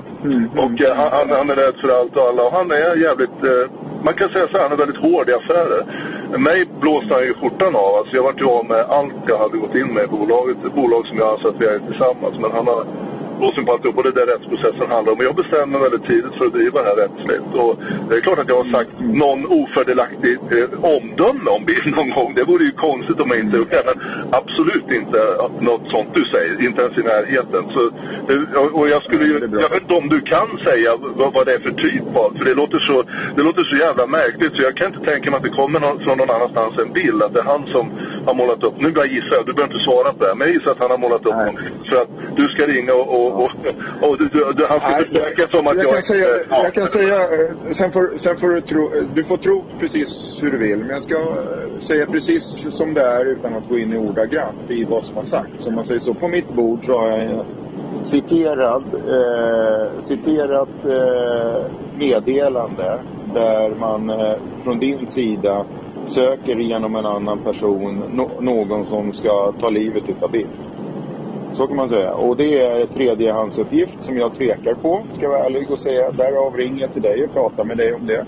[0.65, 2.43] och eh, han, han, är rädd för allt och alla.
[2.47, 3.39] Och han är jävligt...
[3.51, 3.65] Eh,
[4.07, 5.83] man kan säga så här, han är väldigt hård i affärer.
[6.49, 7.93] Mig blåste han ju skjortan av.
[7.99, 10.57] Alltså jag vart ju av med allt jag hade gått in med i bolaget.
[10.79, 12.35] Bolag som jag anser att vi är tillsammans.
[12.43, 12.83] Men han har
[13.39, 15.19] på alltihop och det är det rättsprocessen handlar om.
[15.21, 17.49] Och jag bestämde mig väldigt tidigt för att driva det här rättsligt.
[17.63, 17.73] Och
[18.09, 18.93] det är klart att jag har sagt
[19.25, 22.31] någon ofördelaktig eh, omdöme om Bill någon gång.
[22.39, 23.83] Det vore ju konstigt om jag inte gjort det.
[23.91, 23.99] Men
[24.41, 25.19] absolut inte
[25.69, 26.53] något sånt du säger.
[26.69, 27.63] Inte ens i närheten.
[27.75, 27.81] Så,
[28.29, 29.35] det- och- och jag skulle ju...
[29.65, 32.29] Jag vet inte om du kan säga vad, vad det är för typ av.
[32.39, 32.97] För det låter, så,
[33.37, 34.53] det låter så jävla märkligt.
[34.57, 37.19] Så jag kan inte tänka mig att det kommer någon, från någon annanstans en bild.
[37.23, 37.85] Att det är han som
[38.27, 38.77] har målat upp.
[38.85, 39.47] Nu bara gissar jag.
[39.47, 40.37] Du behöver inte svara på det här.
[40.39, 41.47] Men jag gissar att han har målat upp Nej.
[41.47, 41.57] någon
[41.89, 43.09] för att du ska ringa och...
[43.19, 43.51] och, och,
[44.09, 45.85] och du, du, du, han Nej, försäkra som att jag...
[45.85, 46.63] jag, kan säga, Ja.
[46.65, 50.39] jag kan säga, eh, sen får, sen får du tro, eh, du får tro precis
[50.43, 50.79] hur du vill.
[50.79, 54.71] Men jag ska eh, säga precis som det är utan att gå in i ordagrant
[54.71, 55.67] i vad som har sagts.
[55.67, 56.15] Om man säger så.
[56.15, 57.47] På mitt bord så har jag
[58.03, 63.01] citerat, eh, citerat eh, meddelande
[63.35, 65.67] där man eh, från din sida
[66.05, 70.49] söker genom en annan person no, någon som ska ta livet utav Bill.
[71.57, 72.15] Så kan man säga.
[72.15, 76.11] Och det är tredjehandsuppgift som jag tvekar på, ska jag vara ärlig och säga.
[76.11, 78.27] Därav ringer jag till dig och pratar med dig om det.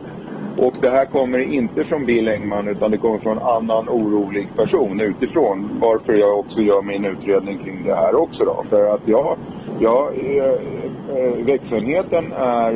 [0.59, 4.49] Och det här kommer inte från Bill Engman utan det kommer från en annan orolig
[4.57, 5.79] person utifrån.
[5.81, 8.65] Varför jag också gör min utredning kring det här också då.
[8.71, 9.39] För att jag,
[9.81, 12.73] jag eh, växelheten är,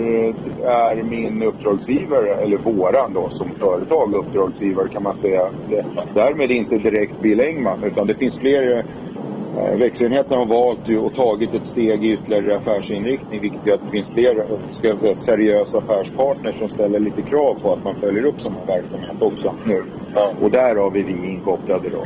[0.64, 5.50] är min uppdragsgivare, eller våran då som företag uppdragsgivare kan man säga.
[5.68, 5.84] Det,
[6.14, 8.84] därmed inte direkt Bill Engman utan det finns fler
[9.60, 13.84] Eh, Växelenheten har valt ju och tagit ett steg i ytterligare affärsinriktning vilket gör att
[13.84, 14.34] det finns fler
[14.76, 18.54] ska jag säga, seriösa affärspartners som ställer lite krav på att man följer upp sån
[18.58, 19.78] här verksamhet också nu.
[20.14, 20.34] Ja.
[20.42, 22.04] Och därav är vi inkopplade då.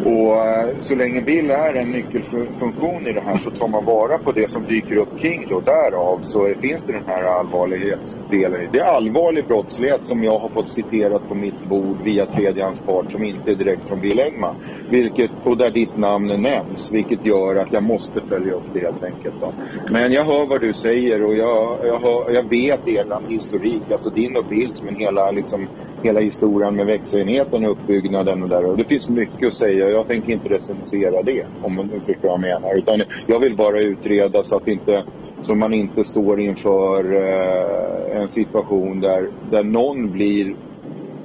[0.00, 4.18] Och eh, så länge Bill är en nyckelfunktion i det här så tar man vara
[4.18, 5.60] på det som dyker upp kring då.
[5.60, 8.68] Därav så finns det den här allvarlighetsdelen.
[8.72, 13.24] Det är allvarlig brottslighet som jag har fått citerat på mitt bord via tredjehandspart som
[13.24, 14.56] inte är direkt från Bill Engman.
[14.90, 19.02] Vilket, och där ditt namn nämns, vilket gör att jag måste följa upp det helt
[19.02, 19.36] enkelt.
[19.40, 19.54] Då.
[19.90, 24.10] Men jag hör vad du säger och jag, jag, hör, jag vet er historik, alltså
[24.10, 25.68] din och Bills, men hela, liksom,
[26.02, 28.64] hela historien med växelenheten och uppbyggnaden och där.
[28.66, 29.83] Och det finns mycket att säga.
[29.90, 32.78] Jag tänker inte recensera det, om du förstår vad jag menar.
[32.78, 35.04] Utan jag vill bara utreda så att inte
[35.40, 40.56] så man inte står inför eh, en situation där, där någon blir,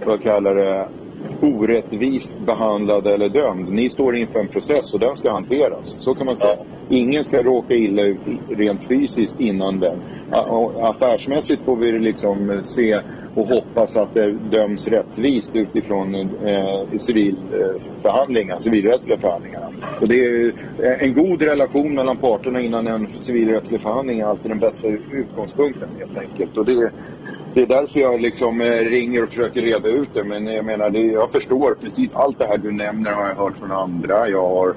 [0.06, 0.90] vad jag kallar det,
[1.42, 3.70] orättvist behandlad eller dömd.
[3.70, 6.04] Ni står inför en process och den ska hanteras.
[6.04, 6.58] Så kan man säga.
[6.90, 10.02] Ingen ska råka illa ut rent fysiskt innan den.
[10.82, 13.02] Affärsmässigt får vi liksom se
[13.36, 19.70] och hoppas att det döms rättvist utifrån eh, civilförhandlingar, civilrättsliga förhandlingar.
[20.02, 20.54] Och det är
[21.04, 26.18] en god relation mellan parterna innan en civilrättslig förhandling är alltid den bästa utgångspunkten helt
[26.18, 26.58] enkelt.
[26.58, 26.92] Och det,
[27.54, 30.24] det är därför jag liksom eh, ringer och försöker reda ut det.
[30.24, 33.58] Men jag menar, det, jag förstår precis allt det här du nämner har jag hört
[33.58, 34.30] från andra.
[34.30, 34.76] Jag, har,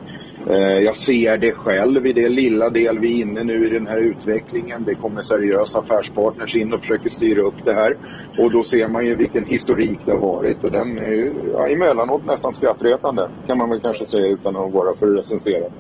[0.51, 3.87] eh, jag ser det själv i det lilla del vi är inne nu i den
[3.87, 4.85] här utvecklingen.
[4.85, 7.97] Det kommer seriösa affärspartners in och försöker styra upp det här.
[8.39, 10.65] Och då ser man ju vilken historik det har varit.
[10.65, 14.73] Och den är ju ja, emellanåt nästan skrattretande kan man väl kanske säga utan att
[14.73, 15.73] vara för recenserad.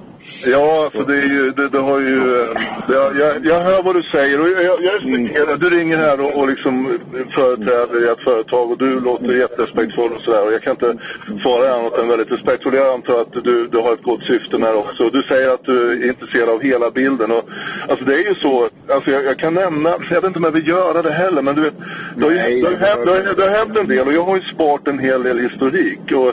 [0.46, 2.18] Ja, alltså det är ju, det, det har ju,
[2.88, 6.32] det, jag, jag hör vad du säger och jag, jag respekterar, du ringer här och,
[6.38, 6.98] och liksom
[7.36, 10.90] företräder ett företag och du låter jätterespektfull och sådär och jag kan inte
[11.42, 12.74] svara annat än väldigt respektfull.
[12.74, 15.10] Jag antar att du, du har ett gott syfte med det också.
[15.10, 17.44] Du säger att du är intresserad av hela bilden och
[17.90, 18.54] alltså det är ju så,
[18.94, 21.54] alltså jag, jag kan nämna, jag vet inte om jag vill göra det heller men
[21.54, 21.78] du vet,
[22.16, 24.24] det har, ju, det har, hänt, det har, det har hänt en del och jag
[24.24, 26.32] har ju sparat en hel del historik och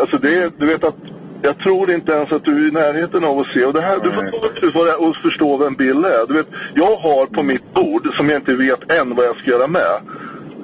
[0.00, 1.02] alltså det, du vet att
[1.42, 3.64] jag tror inte ens att du är i närheten av att se.
[3.64, 6.26] Och det här, du får och förstå vem Bill är.
[6.28, 9.50] Du vet, jag har på mitt bord, som jag inte vet än vad jag ska
[9.50, 9.94] göra med.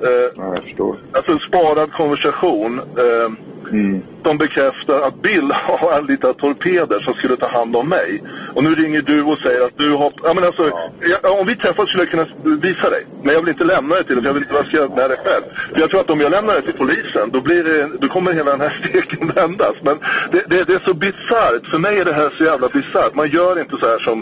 [0.06, 0.98] Eh, ja, jag förstår.
[1.12, 2.78] Alltså en sparad konversation.
[2.78, 3.32] Eh,
[3.72, 4.02] Mm.
[4.22, 8.22] De bekräftar att Bill har anlitat torpeder som skulle ta hand om mig.
[8.54, 10.12] Och nu ringer du och säger att du har...
[10.26, 10.64] Ja, men alltså,
[11.12, 11.40] ja.
[11.40, 12.26] om vi träffas skulle jag kunna
[12.68, 13.02] visa dig.
[13.22, 15.20] Men jag vill inte lämna det till dig, för jag vill inte vara med det
[15.26, 15.44] själv.
[15.72, 18.32] För jag tror att om jag lämnar det till polisen, då, blir det, då kommer
[18.32, 19.76] hela den här steken vändas.
[19.86, 19.96] Men
[20.32, 21.64] det, det, det är så bisarrt.
[21.72, 23.14] För mig är det här så jävla bisarrt.
[23.14, 24.16] Man gör inte så här som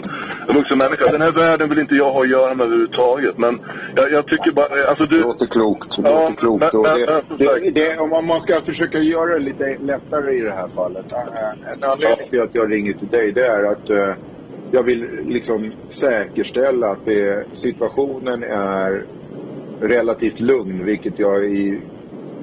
[0.47, 1.11] en vuxen människa.
[1.11, 3.37] Den här världen vill inte jag ha att göra med överhuvudtaget.
[3.37, 3.53] Men
[3.95, 4.89] jag, jag tycker bara...
[4.89, 5.17] Alltså, du...
[5.17, 5.95] Det låter klokt.
[5.95, 6.73] Det låter ja, klokt.
[6.73, 10.53] Men, men, det, det, det, om man ska försöka göra det lite lättare i det
[10.53, 11.05] här fallet.
[11.13, 14.15] Ah, en anledning till att jag ringer till dig det är att eh,
[14.71, 19.05] jag vill liksom säkerställa att det, situationen är
[19.81, 21.81] relativt lugn, vilket jag i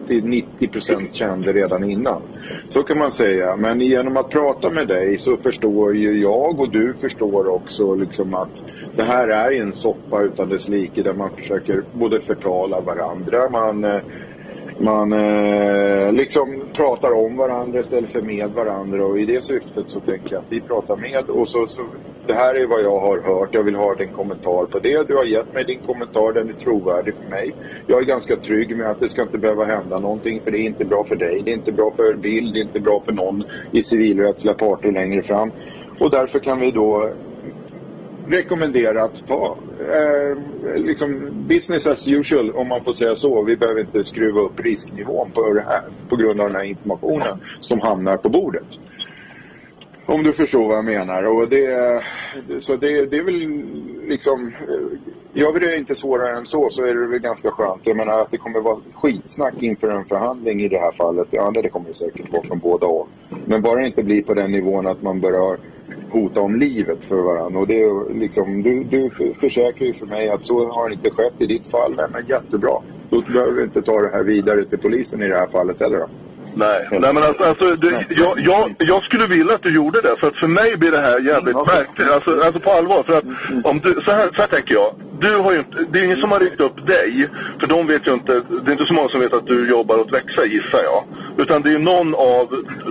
[0.09, 2.23] till 90 procent kände redan innan.
[2.69, 3.57] Så kan man säga.
[3.57, 8.35] Men genom att prata med dig så förstår ju jag och du förstår också liksom
[8.35, 8.53] att
[8.97, 13.85] det här är en soppa utan dess like där man försöker både förtala varandra, man
[13.85, 14.01] eh,
[14.81, 20.01] man eh, liksom pratar om varandra istället för med varandra och i det syftet så
[20.01, 21.83] tänker jag att vi pratar med och så, så
[22.27, 23.55] det här är vad jag har hört.
[23.55, 25.09] Jag vill ha din kommentar på det.
[25.09, 27.53] Du har gett mig din kommentar, den är trovärdig för mig.
[27.87, 30.67] Jag är ganska trygg med att det ska inte behöva hända någonting för det är
[30.67, 33.13] inte bra för dig, det är inte bra för Bill, det är inte bra för
[33.13, 35.53] någon i civilrättsliga parter längre fram.
[36.01, 37.15] Och därför kan vi då
[38.29, 40.39] rekommendera att ta eh,
[40.77, 43.43] liksom business as usual om man får säga så.
[43.43, 47.39] Vi behöver inte skruva upp risknivån på det här på grund av den här informationen
[47.61, 48.67] som hamnar på bordet.
[50.07, 51.23] Om du förstår vad jag menar.
[51.23, 52.03] Och det,
[52.61, 53.65] så det, det är väl
[54.09, 54.47] liksom...
[54.47, 54.99] Eh,
[55.37, 57.81] gör vi det inte svårare än så så är det väl ganska skönt.
[57.85, 61.29] Jag menar att det kommer vara skitsnack inför en förhandling i det här fallet.
[61.31, 63.07] Ja, det kommer det säkert vara från båda håll.
[63.47, 65.59] Men bara det inte blir på den nivån att man börjar
[66.11, 67.61] hota om livet för varandra.
[67.61, 71.35] Och det är liksom, du, du försäkrar ju för mig att så har inte skett
[71.39, 71.95] i ditt fall.
[72.13, 72.83] Men jättebra.
[73.11, 75.99] Då behöver vi inte ta det här vidare till polisen i det här fallet heller
[75.99, 76.09] då.
[76.57, 80.17] Nej, Nej men alltså, alltså det, jag, jag, jag, skulle vilja att du gjorde det.
[80.21, 82.11] För att för mig blir det här jävligt mm, märkligt.
[82.17, 83.03] Alltså, alltså på allvar.
[83.09, 83.27] För att
[83.71, 84.91] om du, så, här, så här tänker jag.
[85.21, 87.11] Du har ju inte, det är ingen som har ringt upp dig.
[87.61, 89.97] För de vet ju inte, det är inte så många som vet att du jobbar
[89.99, 91.03] åt Växa gissar jag.
[91.39, 92.47] Utan det är någon av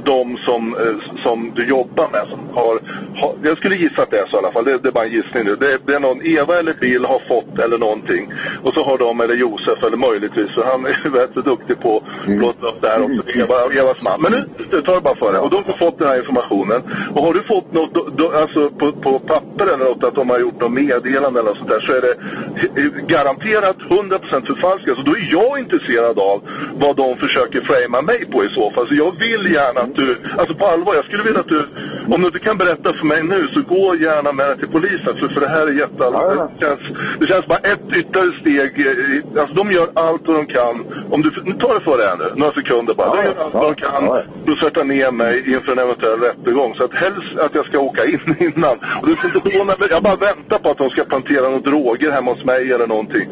[0.06, 2.76] dem som, eh, som du jobbar med som har,
[3.22, 4.66] har, Jag skulle gissa att det är så i alla fall.
[4.66, 5.56] Det, det är bara en gissning nu.
[5.56, 8.24] Det, det, är någon, Eva eller Bill har fått eller någonting.
[8.66, 11.92] Och så har de, eller Josef, eller möjligtvis, för han är ju väldigt duktig på
[11.98, 14.22] att blåsa upp det här också, Eva, Evas man.
[14.24, 14.40] Men nu,
[14.72, 15.40] jag tar det bara för det.
[15.46, 16.80] Och de har fått den här informationen.
[17.16, 20.30] Och har du fått något, då, då, alltså på, på papper eller något, att de
[20.30, 22.16] har gjort något meddelande eller något sånt där, så är det
[23.16, 24.96] garanterat 100% förfalskat.
[24.98, 26.38] Så då är jag intresserad av
[26.84, 28.86] vad de försöker framea mig på i så fall.
[28.90, 30.08] Så jag vill gärna att du,
[30.40, 31.62] alltså på allvar, jag skulle vilja att du,
[32.14, 35.14] om du inte kan berätta för mig nu, så gå gärna med det till polisen.
[35.20, 36.42] För, för det här är jätteallvarligt.
[36.60, 36.84] Det känns,
[37.20, 38.72] det känns bara ett ytterligare steg.
[38.86, 40.76] i- Alltså de gör allt vad de kan.
[41.14, 43.10] Om du, nu tar det för det här nu, några sekunder bara.
[43.16, 44.02] De gör allt vad de kan
[44.46, 46.72] för att sätta ner mig inför en eventuell rättegång.
[46.78, 48.76] Så att helst att jag ska åka in innan.
[49.02, 49.88] Och du får inte förvåna mig.
[49.96, 53.26] Jag bara väntar på att de ska plantera några droger hemma hos mig eller någonting.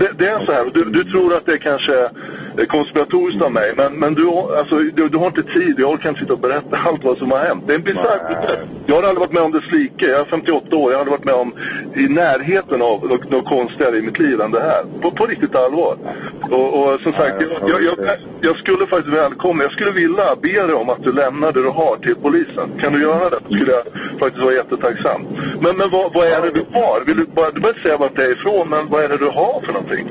[0.00, 0.64] Det, det är så här.
[0.74, 1.96] Du, du tror att det kanske
[2.64, 3.68] konspiratoriskt av mig.
[3.76, 5.74] Men, men du, har- alltså, du, du har inte tid.
[5.78, 7.62] Jag orkar inte sitta och berätta allt vad som har hänt.
[7.66, 8.60] Det är en bisarr process.
[8.86, 10.04] Jag har aldrig varit med om det slike.
[10.12, 10.86] Jag är 58 år.
[10.90, 11.50] Jag har aldrig varit med om
[12.02, 14.82] i närheten av något, något konstigare i mitt liv än det här.
[15.02, 15.94] På, på riktigt allvar.
[16.50, 20.66] Och, och som sagt, jag, jag, jag, jag skulle faktiskt välkomna, jag skulle vilja be
[20.66, 22.66] dig om att du lämnar det du har till polisen.
[22.82, 23.40] Kan du göra det?
[23.56, 23.84] skulle jag
[24.20, 25.20] faktiskt vara jättetacksam.
[25.62, 27.04] Men, men vad, vad är det du har?
[27.06, 29.16] Vill du, bara, du behöver inte säga vart det är ifrån, men vad är det
[29.16, 30.06] du har för någonting?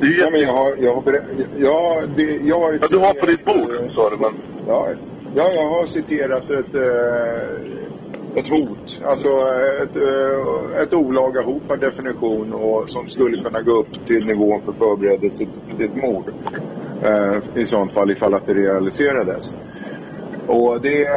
[0.00, 1.02] Det Ja, men jag har, jag har,
[1.56, 4.32] ja, det, jag har Ja, du har på ditt bord, sa du, men...
[4.66, 4.88] Ja,
[5.34, 9.00] ja, jag har citerat ett, eh, ett hot.
[9.04, 9.28] Alltså
[9.82, 14.62] ett, eh, ett olaga hot per definition och som skulle kunna gå upp till nivån
[14.64, 15.44] för förberedelse
[15.76, 16.32] till ett mord.
[17.02, 19.56] Eh, I sånt fall ifall att det realiserades.
[20.48, 21.08] Och det,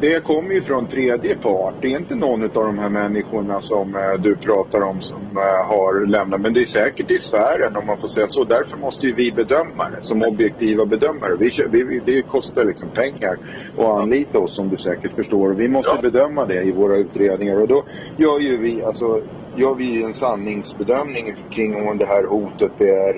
[0.00, 1.74] det kommer ju från tredje part.
[1.80, 5.66] Det är inte någon av de här människorna som eh, du pratar om som eh,
[5.66, 6.40] har lämnat.
[6.40, 8.44] Men det är säkert i sfären om man får säga så.
[8.44, 11.36] Därför måste ju vi bedöma det som objektiva bedömare.
[11.38, 11.50] Vi,
[11.84, 13.38] vi, det kostar liksom pengar
[13.78, 15.54] att anlita oss som du säkert förstår.
[15.54, 17.60] Vi måste bedöma det i våra utredningar.
[17.60, 17.84] Och då
[18.16, 19.20] gör ju vi, alltså,
[19.56, 23.14] gör vi en sanningsbedömning kring om det här hotet är,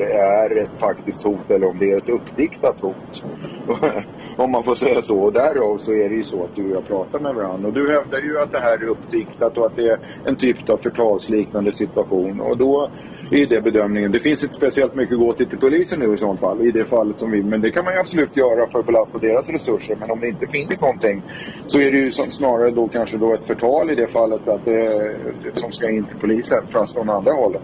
[0.46, 3.24] är ett faktiskt hot eller om det är ett uppdiktat hot.
[4.36, 5.18] om man får säga så.
[5.18, 7.68] Och därav så är det ju så att du och jag pratar med varandra.
[7.68, 10.70] Och du hävdar ju att det här är uppdiktat och att det är en typ
[10.70, 12.40] av förtalsliknande situation.
[12.40, 12.90] Och då
[13.30, 14.12] är det bedömningen.
[14.12, 16.66] Det finns inte speciellt mycket att gå till till polisen nu i sånt fall.
[16.66, 17.42] I det fallet som vi.
[17.42, 19.96] Men det kan man ju absolut göra för att belasta deras resurser.
[19.96, 21.22] Men om det inte finns någonting
[21.66, 24.64] så är det ju som, snarare då kanske då ett förtal i det fallet att
[24.64, 24.80] det,
[25.54, 27.62] som ska in till polisen fast från andra hållet.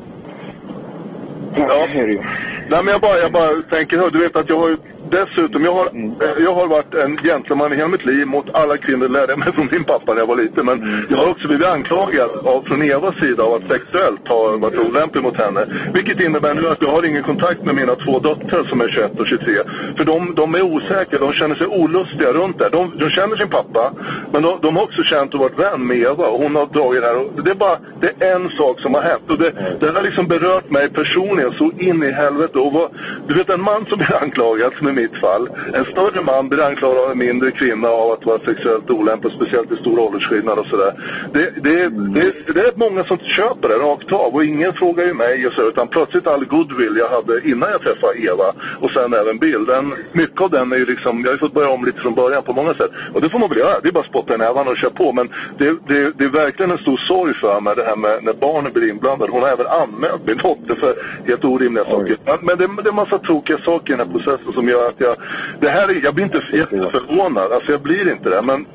[1.56, 2.22] Ja, det är det ju.
[2.70, 4.76] Nej men jag bara, jag bara tänker, du vet att jag har ju
[5.10, 5.86] dessutom, jag har,
[6.24, 9.38] eh, jag har varit en gentleman i hela mitt liv mot alla kvinnor, lärde jag
[9.38, 10.66] mig från min pappa när jag var liten.
[10.66, 14.78] Men jag har också blivit anklagad av, från Evas sida av att sexuellt ha varit
[14.86, 15.90] olämplig mot henne.
[15.94, 19.20] Vilket innebär nu att jag har ingen kontakt med mina två döttrar som är 21
[19.20, 19.54] och 23.
[19.96, 22.68] För de, de är osäkra, de känner sig olustiga runt det.
[22.68, 23.84] De, de känner sin pappa,
[24.32, 27.00] men de, de har också känt och varit vän med Eva och hon har dragit
[27.02, 27.18] det här.
[27.36, 29.26] Och det är bara, det är en sak som har hänt.
[29.32, 32.58] Och det, det har liksom berört mig personligen så in i helvete.
[32.58, 32.88] Och vad,
[33.26, 35.44] du vet en man som blir anklagad, som är mitt fall.
[35.78, 39.72] En större man blir anklagad av en mindre kvinna av att vara sexuellt olämplig, speciellt
[39.72, 40.92] i stor åldersskillnad och sådär.
[41.34, 41.76] Det, det,
[42.16, 45.52] det, det är många som köper det rakt av och ingen frågar ju mig och
[45.52, 48.48] så, utan plötsligt all goodwill jag hade innan jag träffade Eva
[48.82, 49.64] och sen även Bill.
[49.64, 52.14] Den, mycket av den är ju liksom, jag har ju fått börja om lite från
[52.14, 52.92] början på många sätt.
[53.14, 54.90] Och det får man väl göra, det är bara att spotta i nävarna och köra
[54.90, 55.12] på.
[55.12, 55.26] Men
[55.58, 58.72] det, det, det är verkligen en stor sorg för mig det här med när barnen
[58.72, 59.32] blir inblandade.
[59.32, 60.92] Hon har även anmält min dotter för
[61.28, 62.16] helt orimliga saker.
[62.24, 65.00] Men, men det, det är massa tokiga saker i den här processen som gör att
[65.06, 65.16] jag,
[65.60, 67.52] det här är, jag blir inte jätteförvånad.
[67.52, 68.42] Alltså jag blir inte det.
[68.42, 68.66] Men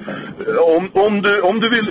[0.47, 1.88] eh, om, om, du, om du vill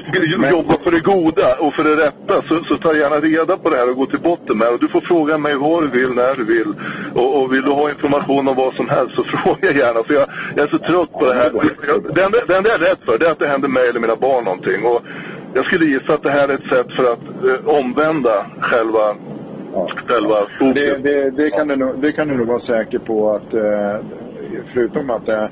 [0.50, 3.78] jobba för det goda och för det rätta så, så ta gärna reda på det
[3.78, 4.74] här och gå till botten med det.
[4.74, 6.70] Och Du får fråga mig vad du vill, när du vill.
[7.14, 10.04] Och, och vill du ha information om vad som helst så fråga gärna.
[10.06, 11.50] För jag, jag är så trött på det här.
[11.88, 13.88] Jag, det, enda, det enda jag är rädd för det är att det händer mig
[13.88, 14.80] eller mina barn någonting.
[14.90, 15.00] Och
[15.54, 19.16] jag skulle gissa att det här är ett sätt för att eh, omvända själva,
[20.08, 20.74] själva fokus.
[20.74, 24.00] Det, det, det, kan du nog, det kan du nog vara säker på att eh,
[24.66, 25.48] förutom att eh,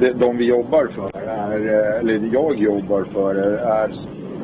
[0.00, 3.90] det, de vi jobbar för, är, eh, eller jag jobbar för, är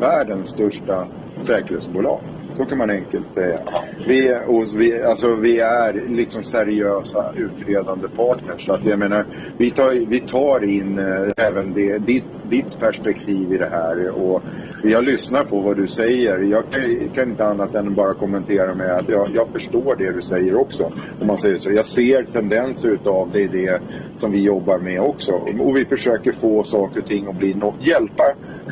[0.00, 1.08] världens största
[1.42, 2.20] säkerhetsbolag.
[2.56, 3.60] Så kan man enkelt säga.
[4.06, 8.66] Vi, är- hos, vi, alltså, vi är liksom seriösa utredande partners.
[8.66, 9.26] Så att jag menar,
[9.58, 10.98] vi tar, vi tar in
[11.36, 13.96] även det, ditt, ditt perspektiv i det här.
[14.22, 14.42] Och
[14.82, 16.38] jag lyssnar på vad du säger.
[16.38, 16.80] Jag kan,
[17.14, 20.82] kan inte annat än bara kommentera med att jag, jag förstår det du säger också.
[21.20, 21.70] Om man säger så.
[21.70, 23.80] Jag ser tendenser utav det i det
[24.16, 25.32] som vi jobbar med också.
[25.66, 28.24] Och vi försöker få saker och ting att bli no- hjälpa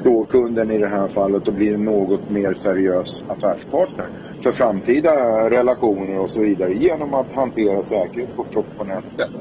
[0.05, 4.09] då kunden i det här fallet att bli en något mer seriös affärspartner
[4.43, 5.13] för framtida
[5.51, 9.37] relationer och så vidare genom att hantera säkerhet på ett professionellt sätt.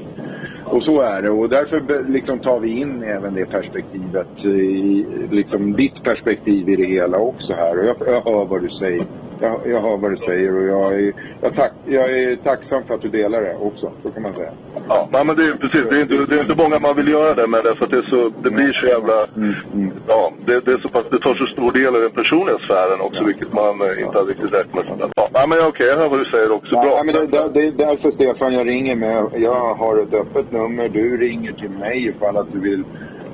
[0.76, 5.72] Och så är det och därför liksom tar vi in även det perspektivet, i, liksom
[5.72, 9.06] ditt perspektiv i det hela också här och jag, jag hör vad du säger
[9.40, 12.94] jag, jag hör vad du säger och jag är, jag, tack, jag är tacksam för
[12.94, 13.92] att du delar det också.
[14.02, 14.52] Så kan man säga.
[14.88, 15.82] Ja, nej, men det är precis.
[15.90, 17.98] Det är, inte, det är inte många man vill göra det med därför att det,
[17.98, 19.16] är så, det blir så jävla...
[19.36, 22.58] Mm, Ja, det, det, är så pass, det tar så stor del av den personliga
[22.58, 25.12] sfären också vilket man eh, inte hade riktigt räknat med.
[25.16, 26.72] Ja, nej, men okej, jag hör vad du säger också.
[26.74, 26.92] Bra.
[26.96, 29.24] Ja, men det, det, det är därför Stefan jag ringer med.
[29.36, 30.88] Jag har ett öppet nummer.
[30.88, 32.84] Du ringer till mig ifall att du vill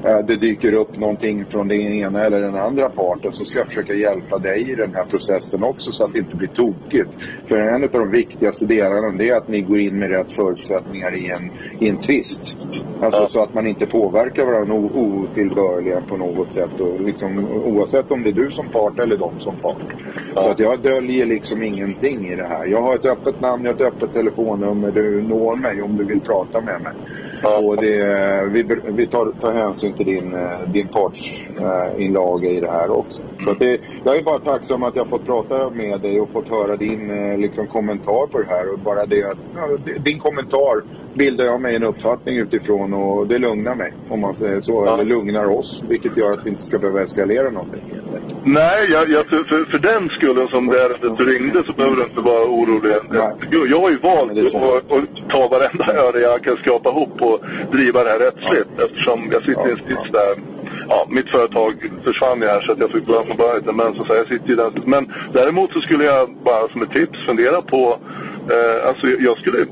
[0.02, 3.94] det dyker upp någonting från den ena eller den andra parten så ska jag försöka
[3.94, 7.12] hjälpa dig i den här processen också så att det inte blir tokigt.
[7.48, 11.14] För en av de viktigaste delarna det är att ni går in med rätt förutsättningar
[11.14, 12.56] i en, i en tvist.
[13.02, 16.80] Alltså så att man inte påverkar varandra otillbörligen på något sätt.
[16.80, 19.86] Och liksom, oavsett om det är du som part eller de som part.
[20.34, 22.66] Så att jag döljer liksom ingenting i det här.
[22.66, 24.92] Jag har ett öppet namn, jag har ett öppet telefonnummer.
[24.92, 26.92] Du når mig om du vill prata med mig.
[27.44, 32.90] Och det, vi vi tar, tar hänsyn till din, eh, din partsinlaga i det här
[32.90, 33.22] också.
[33.40, 36.76] Så det, jag är bara tacksam att jag fått prata med dig och fått höra
[36.76, 38.72] din eh, liksom, kommentar på det här.
[38.72, 39.68] Och bara det att, ja,
[39.98, 40.82] din kommentar
[41.14, 43.92] bildar jag mig en uppfattning utifrån och det lugnar mig.
[44.10, 44.94] Om man säger så.
[44.94, 45.82] Eller lugnar oss.
[45.88, 47.82] Vilket gör att vi inte ska behöva eskalera någonting.
[48.44, 51.96] Nej, jag, jag, för, för, den skullen som det är att du ringde så behöver
[51.96, 52.96] du inte vara orolig.
[53.50, 57.40] Jag, jag har ju valt att, ta varenda öre jag kan skrapa ihop och
[57.76, 58.70] driva det här rättsligt.
[58.84, 60.32] Eftersom jag sitter i en sits där
[60.88, 61.72] ja, mitt företag
[62.06, 63.76] försvann ju här så att jag fick börja från början.
[63.76, 64.70] Men så, så jag sitter ju där.
[64.94, 67.98] Men däremot så skulle jag bara som ett tips fundera på
[68.50, 69.66] Eh, alltså jag skulle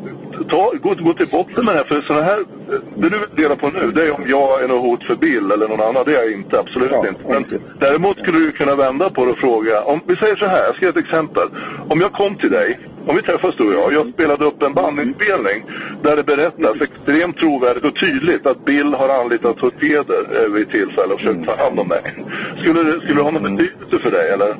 [0.52, 1.88] ta, gå, gå till botten med det här.
[1.92, 2.44] För sådana här,
[3.00, 5.50] det du vill dela på nu, det är om jag är något hot för Bill
[5.54, 6.02] eller någon annan.
[6.06, 7.24] Det är jag inte, absolut inte.
[7.28, 7.42] Men
[7.78, 9.82] däremot skulle du kunna vända på det och fråga.
[9.82, 11.48] Om, vi säger så här, jag ska ge ett exempel.
[11.88, 12.78] Om jag kom till dig,
[13.10, 13.92] om vi träffas du och jag.
[13.98, 15.58] Jag spelade upp en bandinspelning
[16.02, 21.14] där det berättas extremt trovärdigt och tydligt att Bill har anlitat torpeder eh, vid tillfälle
[21.14, 22.02] och försökt ta hand om mig.
[22.60, 24.50] Skulle det, skulle det ha någon betydelse för dig eller?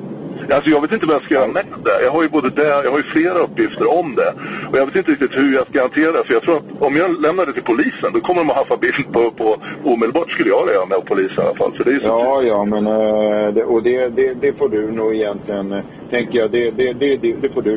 [0.55, 1.97] Alltså jag vet inte vad jag ska göra med det.
[2.05, 4.31] Jag har ju både det, jag har ju flera uppgifter om det.
[4.69, 6.23] Och jag vet inte riktigt hur jag ska hantera det.
[6.27, 8.77] För jag tror att om jag lämnar det till polisen, då kommer de att haffa
[8.77, 9.47] bild på, på
[9.83, 11.73] omedelbart skulle jag göra med polisen i alla fall.
[11.77, 15.15] Så det är så Ja, ja, men eh, och det, det, det får du nog
[15.15, 17.75] egentligen, eh, tänker jag, det, det, det, det får du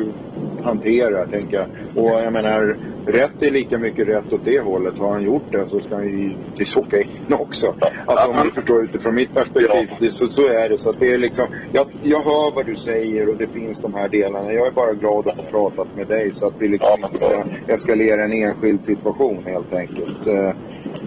[0.65, 1.67] hantera, tänker jag.
[2.03, 2.77] Och jag menar,
[3.07, 4.97] rätt är lika mycket rätt åt det hållet.
[4.97, 7.75] Har han gjort det så ska han ju givetvis åka in också.
[8.05, 10.77] Alltså om du förstår utifrån mitt perspektiv, det, så, så är det.
[10.77, 14.09] Så det är liksom, jag, jag hör vad du säger och det finns de här
[14.09, 14.53] delarna.
[14.53, 17.43] Jag är bara glad att ha pratat med dig så att vi liksom inte ska
[17.67, 20.27] eskalera en enskild situation helt enkelt.
[20.27, 20.51] Eh,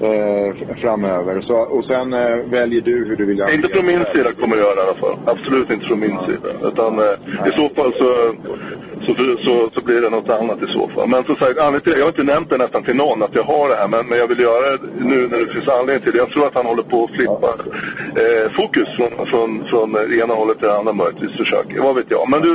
[0.03, 1.41] eh, framöver.
[1.41, 4.65] Så, och sen eh, väljer du hur du vill Inte från min sida kommer jag
[4.65, 5.19] göra i alla fall.
[5.27, 6.69] Absolut inte från min sida.
[6.69, 7.15] Utan eh,
[7.49, 8.09] i så fall så,
[9.07, 9.13] så,
[9.47, 11.09] så, så blir det något annat i så fall.
[11.09, 13.43] Men som sagt, anledningen det, jag har inte nämnt det nästan till någon att jag
[13.43, 13.89] har det här.
[13.89, 14.79] Men, men jag vill göra det
[15.13, 16.19] nu när det finns anledning till det.
[16.19, 17.51] Jag tror att han håller på att flippa
[18.23, 19.89] eh, fokus från, från, från
[20.23, 21.81] ena hållet till det andra möjligtvis försöker.
[21.81, 22.31] Vad vet jag.
[22.31, 22.53] Men du,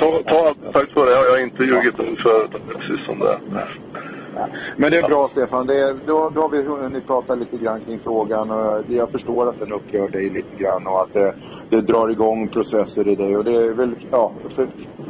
[0.00, 1.12] ta, ta allt sagt för det.
[1.12, 2.52] Jag har inte ljugit förut.
[2.72, 3.85] Precis som det är.
[4.76, 5.66] Men det är bra Stefan.
[5.66, 8.50] Det är, då, då har vi hunnit prata lite grann kring frågan.
[8.50, 11.32] Och jag förstår att den upprör dig lite grann och att det,
[11.70, 13.36] det drar igång processer i dig.
[13.36, 14.24] Och det är väl, ja,
[14.56, 14.64] för,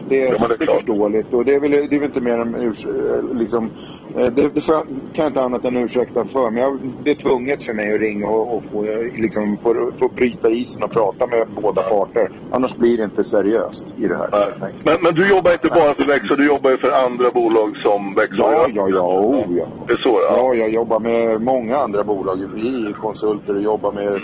[0.09, 1.35] det, Ja, men det är är förståeligt.
[1.35, 3.71] Och det är väl, det är väl inte mer än urs- liksom, eh,
[4.17, 6.51] det, det får jag, kan jag inte annat än ursäkta för.
[6.51, 9.93] Men jag, det är tvunget för mig att ringa och, och få, eh, liksom, få,
[9.99, 12.41] få bryta isen och prata med båda parter.
[12.51, 14.59] Annars blir det inte seriöst i det här.
[14.85, 18.15] Men, men du jobbar inte bara för Växjö, du jobbar ju för andra bolag som
[18.15, 18.43] Växjö.
[18.43, 19.21] Ja, ja, ja.
[19.21, 19.67] Oh, ja.
[19.87, 22.37] Det är så Ja, jag jobbar med många andra bolag.
[22.55, 24.21] Vi är konsulter och jobbar med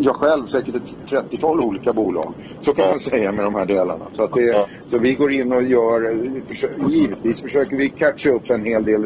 [0.00, 2.34] jag, själv säkert ett 30-tal olika bolag.
[2.60, 4.04] Så kan man säga med de här delarna.
[4.12, 6.00] Så, att det, så vi går in och gör,
[6.90, 9.04] givetvis försöker vi catcha upp en hel del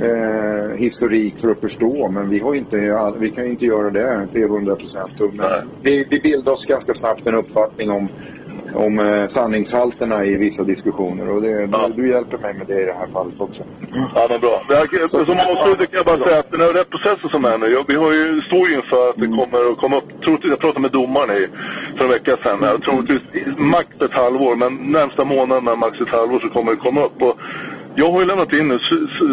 [0.00, 2.08] eh, historik för att förstå.
[2.08, 2.76] Men vi, har inte,
[3.18, 5.12] vi kan ju inte göra det till 100 procent.
[5.82, 8.08] Vi, vi bildar oss ganska snabbt en uppfattning om
[8.74, 12.86] om eh, sanningshalterna i vissa diskussioner och det, du, du hjälper mig med det i
[12.86, 13.62] det här fallet också.
[14.14, 14.62] Ja, men bra.
[14.68, 17.66] Det här, som avslutning kan jag bara säga att den här rättsprocessen som är nu,
[17.76, 20.60] ja, vi har ju, står ju inför att det kommer att komma upp, troligtvis, jag
[20.60, 21.42] pratade med domaren i,
[21.96, 26.14] för en vecka sedan, här, troligtvis i- max ett halvår, men närmsta månaden, max ett
[26.18, 27.18] halvår, så kommer det komma upp.
[27.28, 27.34] Och
[28.00, 28.78] jag har ju lämnat in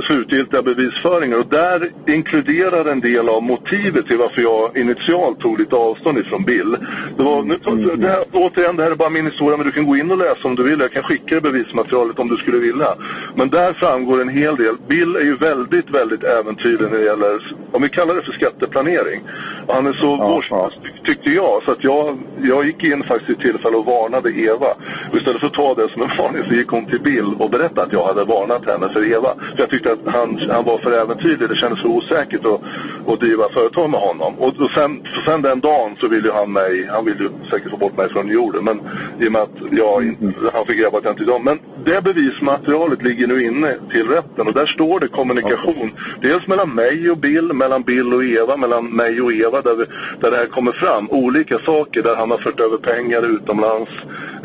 [0.08, 5.76] slutgiltiga bevisföringar och där inkluderar en del av motivet till varför jag initialt tog lite
[5.76, 6.72] avstånd ifrån Bill.
[7.18, 9.86] Det var, nu, det här, återigen, det här är bara min historia, men du kan
[9.86, 10.80] gå in och läsa om du vill.
[10.80, 12.90] Jag kan skicka dig bevismaterialet om du skulle vilja.
[13.36, 14.76] Men där framgår en hel del.
[14.88, 17.34] Bill är ju väldigt, väldigt äventyrlig när det gäller,
[17.72, 19.20] om vi kallar det för skatteplanering.
[19.68, 21.64] Han är så vårdslös, ty- tyckte jag.
[21.66, 22.18] Så att jag,
[22.52, 24.72] jag gick in faktiskt i tillfälle och varnade Eva.
[25.12, 27.50] Och istället för att ta det som en varning så gick hon till Bill och
[27.50, 29.32] berättade att jag hade varnat henne för Eva.
[29.36, 31.50] För jag tyckte att han, han var för äventyrlig.
[31.50, 32.62] Det kändes för osäkert att,
[33.06, 34.32] och driva företag med honom.
[34.40, 34.92] Och, och sen,
[35.28, 38.10] sen den dagen så vill ju han mig, han vill ju säkert få bort mig
[38.10, 38.64] från jorden.
[38.64, 38.78] Men
[39.22, 41.60] i och med att jag, inte- han fick reda på att jag inte är Men
[41.86, 45.92] det bevismaterialet ligger nu inne till rätten och där står det kommunikation.
[46.22, 49.86] Dels mellan mig och Bill, mellan Bill och Eva, mellan mig och Eva där, vi,
[50.22, 51.10] där det här kommer fram.
[51.10, 53.92] Olika saker där han har fört över pengar utomlands.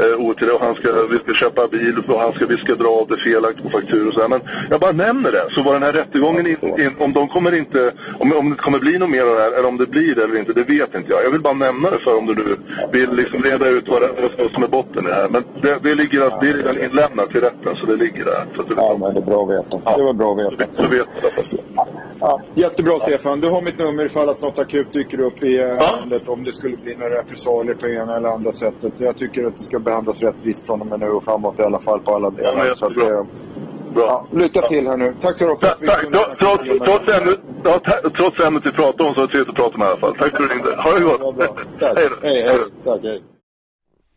[0.01, 2.91] Eh, OT, och han ska, vi ska köpa bil och han ska, vi ska dra
[3.01, 4.29] av det felaktigt på fakturor och så här.
[4.29, 4.41] Men
[4.71, 5.45] jag bara nämner det.
[5.55, 8.79] Så var den här rättegången, in, in, om de kommer inte, om, om det kommer
[8.79, 10.95] bli något mer av det här, eller om det blir det eller inte, det vet
[10.95, 11.25] inte jag.
[11.25, 12.57] Jag vill bara nämna det för om du nu
[12.93, 15.29] vill liksom reda ut vad, det, vad som är botten i det här.
[15.29, 18.47] Men det, det ligger, alltså- det är redan inlämnat till rätten, så det ligger där.
[18.55, 19.97] Så att du, Ja, men det är bra att veta.
[19.97, 20.75] Det var bra att veta.
[20.83, 21.82] så vet du det.
[22.25, 23.41] Ja, jättebra Stefan.
[23.41, 25.65] Du har mitt nummer ifall att något akut dyker upp i Ja.
[25.65, 26.29] ärendet.
[26.29, 28.93] Om det skulle bli några repressalier på ena eller andra sättet.
[29.01, 31.79] Jag tycker att det ska behandlas rättvist från och med nu och framåt i alla
[31.79, 32.75] fall på alla Ja, delar.
[32.75, 33.25] Så att, eh,
[33.95, 34.05] Bra.
[34.07, 35.15] ja, lycka till här nu.
[35.21, 35.77] Tack så du ha Tack,
[38.17, 40.01] Trots, ämnet, ja, vi pratade om så var det trevligt att prata med i alla
[40.01, 40.15] fall.
[40.19, 40.77] Tack för att du ringde.
[40.83, 41.57] Ha det Ja, gott.
[41.99, 42.59] Hej, hej.
[42.85, 43.23] Tack, hej.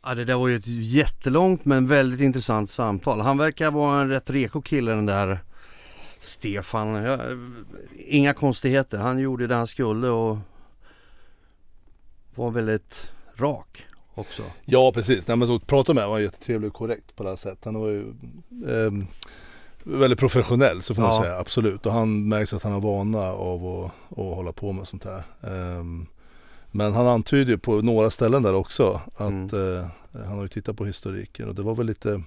[0.07, 3.19] Ja det där var ju ett jättelångt men väldigt intressant samtal.
[3.21, 5.39] Han verkar vara en rätt reko kille den där
[6.25, 6.87] Stefan.
[6.93, 7.19] Ja,
[7.97, 8.97] inga konstigheter.
[8.97, 10.37] Han gjorde det han skulle och
[12.35, 14.43] var väldigt rak också.
[14.65, 17.35] Ja precis, Nej, men så prata med honom var jättetrevlig och korrekt på det här
[17.35, 17.65] sättet.
[17.65, 18.13] Han var ju
[18.69, 19.07] ehm,
[19.83, 21.21] väldigt professionell så får man Ja.
[21.21, 21.85] säga, absolut.
[21.85, 25.23] Och han märks att han har vana av att, att hålla på med sånt här.
[25.43, 26.05] Ehm,
[26.71, 30.77] men han antyder ju på några ställen där också att eh, han har ju tittat
[30.77, 32.23] på historiken och det var väl lite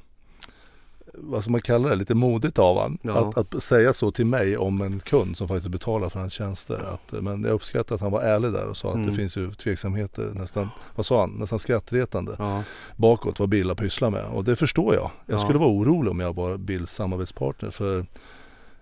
[1.21, 2.99] vad ska man kalla det, lite modigt av han.
[3.03, 3.33] Ja.
[3.37, 6.85] Att, att säga så till mig om en kund som faktiskt betalar för hans tjänster.
[6.95, 9.07] Att, eh, men jag uppskattar att han var ärlig där och sa att Mm.
[9.07, 12.63] det finns ju tveksamheter, nästan, vad sa han, nästan skrattretande Ja,
[12.97, 14.25] bakåt vad Bill har pysslat med.
[14.25, 15.11] Och det förstår jag.
[15.27, 15.39] Jag Ja.
[15.39, 17.71] skulle vara orolig om jag var Bills samarbetspartner.
[17.71, 18.07] För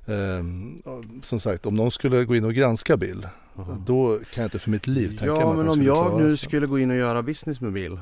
[0.06, 0.76] ehm,
[1.22, 3.26] som sagt, om någon skulle gå in och granska Bill,
[3.86, 6.20] då kan jag inte för mitt liv tänka mig ja att men han om jag
[6.20, 6.38] nu sig.
[6.48, 7.98] skulle gå in och göra business med Bill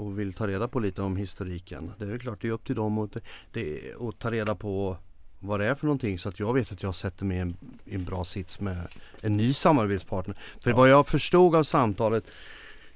[0.00, 1.92] och vill ta reda på lite om historiken.
[1.98, 3.16] Det är klart det är upp till dem att,
[3.52, 4.96] det, att ta reda på
[5.38, 7.56] vad det är för någonting så att jag vet att jag sätter mig i en,
[7.84, 8.88] i en bra sits med
[9.20, 10.36] en ny samarbetspartner.
[10.60, 12.24] För vad jag förstod av samtalet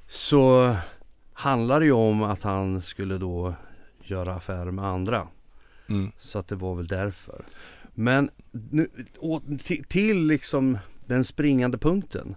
[0.06, 0.76] så
[1.32, 3.54] handlar det ju om att han skulle då
[4.02, 5.28] göra affärer med andra.
[5.88, 6.12] Mm.
[6.18, 7.44] Så att det var väl därför.
[7.94, 8.88] Men nu,
[9.64, 12.36] till, till liksom den springande punkten.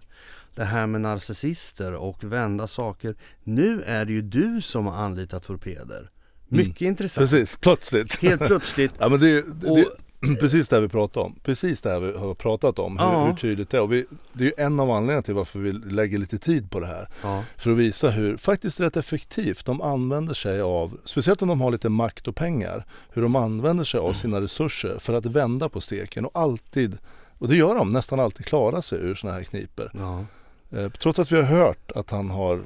[0.58, 3.16] Det här med narcissister och vända saker.
[3.43, 6.10] Nu är det ju du som har anlitat torpeder.
[6.47, 7.30] Mycket intressant.
[7.30, 8.22] Precis, plötsligt.
[8.22, 8.91] Helt plötsligt.
[8.99, 9.80] ja men det, det, Och-
[10.39, 11.39] precis det här vi pratar om.
[11.43, 12.97] Precis det här vi har pratat om.
[12.97, 13.26] Hur, Ja.
[13.28, 13.82] hur tydligt det är.
[13.82, 16.80] Och vi, det är ju en av anledningarna till varför vi lägger lite tid på
[16.80, 17.10] det här.
[17.24, 17.43] Ja.
[17.58, 21.72] För att visa hur faktiskt rätt effektivt de använder sig av, speciellt om de har
[21.72, 25.82] lite makt och pengar, hur de använder sig av sina resurser för att vända på
[25.82, 26.97] steken och alltid,
[27.38, 29.91] och det gör de, nästan alltid klara sig ur sådana här kniper.
[29.93, 30.26] Ja.
[30.72, 32.63] Eh, trots att vi har hört att han har,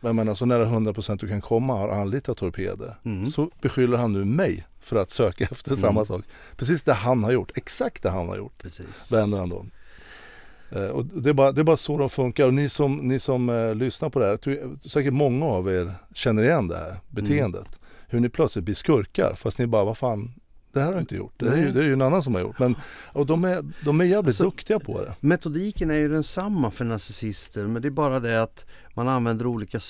[0.00, 2.96] jag menar så nära 100% du kan komma, har anlitat torpeder.
[3.04, 3.26] Mm.
[3.26, 6.04] Så beskyller han nu mig för att söka efter samma Mm.
[6.04, 6.22] sak.
[6.56, 9.12] Precis det han har gjort, exakt det han har gjort Precis.
[9.12, 9.66] vänder han då.
[10.70, 13.18] Eh, Och det, är bara, det är bara så de funkar och ni som, ni
[13.18, 17.00] som eh, lyssnar på det här, tror säkert många av er känner igen det här
[17.10, 17.66] beteendet.
[18.08, 20.32] Hur ni plötsligt blir skurkar fast ni bara, vad fan,
[20.74, 21.32] det här har jag inte gjort.
[21.36, 22.58] Det är, ju, det är ju en annan som har gjort.
[22.58, 22.76] Men,
[23.12, 25.14] och de är, de är jävligt Alltså, duktiga på det.
[25.20, 28.64] Metodiken är ju densamma för narcissister men det är bara det att
[28.94, 29.80] man använder olika,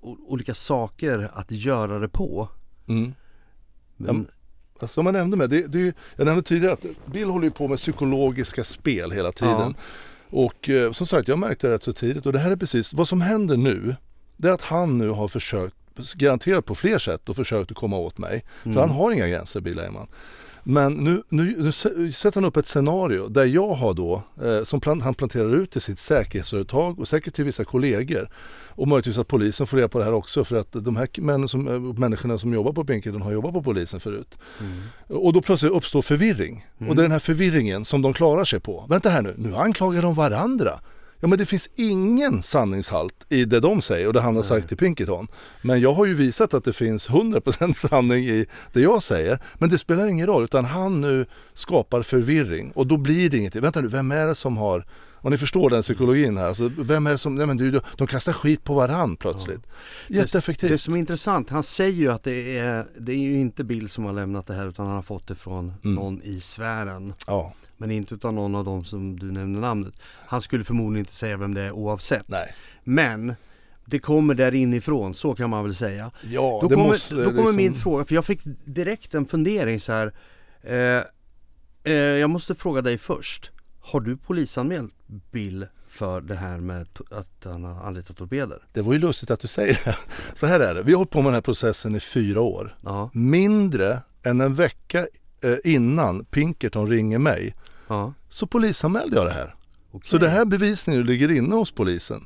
[0.00, 2.48] o- olika saker att göra det på.
[2.88, 3.14] Mm.
[3.96, 4.26] Men,
[4.80, 7.68] Ja, Som jag nämnde med, det, det jag nämnde tidigare att Bill håller ju på
[7.68, 9.74] med psykologiska spel hela tiden.
[10.30, 12.92] Och eh, som sagt, jag märkte det rätt så tidigt och det här är precis,
[12.94, 13.96] vad som händer nu,
[14.36, 15.76] det är att han nu har försökt,
[16.16, 18.44] garanterat på fler sätt och försökt att komma åt mig.
[18.62, 20.08] För han har inga gränser, Bill Eyman.
[20.64, 24.62] Men nu, nu, nu sä- sätter han upp ett scenario där jag har då, eh,
[24.62, 28.30] som plan, han planterar ut till sitt säkerhetsföretag och säkert till vissa kollegor.
[28.68, 31.48] Och möjligtvis att polisen får reda på det här också för att de här män
[31.48, 34.38] som, eh, människorna som jobbar på Pinkerton har jobbat på polisen förut.
[35.08, 36.66] Och då plötsligt uppstår förvirring.
[36.88, 38.86] Och det är den här förvirringen som de klarar sig på.
[38.88, 40.80] Vänta här nu, nu anklagar de varandra.
[41.20, 44.68] Ja men det finns ingen sanningshalt i det de säger och det han har sagt
[44.68, 45.28] till Pinkerton.
[45.62, 49.38] Men jag har ju visat att det finns 100% sanning i det jag säger.
[49.54, 53.62] Men det spelar ingen roll utan han nu skapar förvirring och då blir det ingenting.
[53.62, 54.84] Vänta nu, vem är det som har
[55.22, 58.06] om ni förstår den psykologin här, alltså, vem är det som, nej men du, de
[58.06, 59.66] kastar skit på varann plötsligt.
[60.08, 60.70] Jätteeffektivt.
[60.70, 63.88] Det som är intressant, han säger ju att det är, det är ju inte Bill
[63.88, 67.14] som har lämnat det här utan han har fått det från någon i sfären.
[67.26, 69.94] Ja, Men inte utav någon av dem som du nämnde namnet.
[70.26, 72.28] Han skulle förmodligen inte säga vem det är oavsett.
[72.28, 72.54] nej.
[72.84, 73.34] Men
[73.84, 76.10] det kommer där inifrån, så kan man väl säga.
[76.22, 77.14] Ja, Då det kommer, måste...
[77.14, 80.12] då kommer som- min fråga, för jag fick direkt en fundering så här.
[80.62, 81.02] Eh,
[81.84, 83.50] eh, jag måste fråga dig först.
[83.80, 84.94] Har du polisanmält
[85.32, 88.58] Bill för det här med att han har anlitat torpeder?
[88.72, 89.96] Det var ju lustigt att du säger det.
[90.34, 92.76] Så här är det, vi har hållit på med den här processen i fyra år.
[92.84, 95.06] Ja, Mindre än en vecka
[95.42, 97.54] eh, innan Pinkerton ringer mig
[97.90, 98.14] ja.
[98.28, 99.54] så polisanmälde jag det här.
[99.92, 100.10] okej.
[100.10, 102.24] Så det här bevisningen ligger inne hos polisen.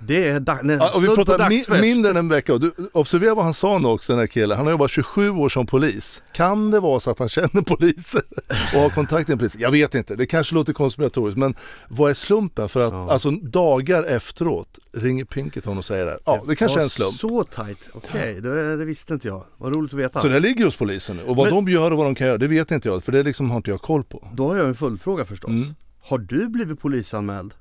[0.00, 2.54] Det är dag- nej, Ja, och vi pratar mi- mindre än en vecka.
[2.54, 4.56] Och du, observera vad han sa nu också den här killen.
[4.56, 6.22] Han har jobbat 27 år som polis.
[6.32, 8.22] Kan det vara så att han känner poliser
[8.74, 9.60] och har kontakt med polisen?
[9.60, 11.54] Jag vet inte, det kanske låter konspiratoriskt men
[11.88, 12.68] vad är slumpen?
[12.68, 13.10] För att Ja.
[13.12, 16.20] alltså dagar efteråt ringer Pinkerton och säger det här.
[16.24, 17.12] Ja, det kanske är en slump.
[17.14, 19.44] Så tajt, okej det, det visste inte jag.
[19.56, 20.20] Vad roligt att veta.
[20.20, 21.22] Så det ligger hos polisen nu.
[21.22, 23.04] Och vad Men- de gör och vad de kan göra, det vet inte jag.
[23.04, 24.28] För det liksom har inte jag koll på.
[24.34, 25.50] Då har jag en följdfråga förstås.
[25.50, 25.74] Mm.
[26.02, 27.54] Har du blivit polisanmäld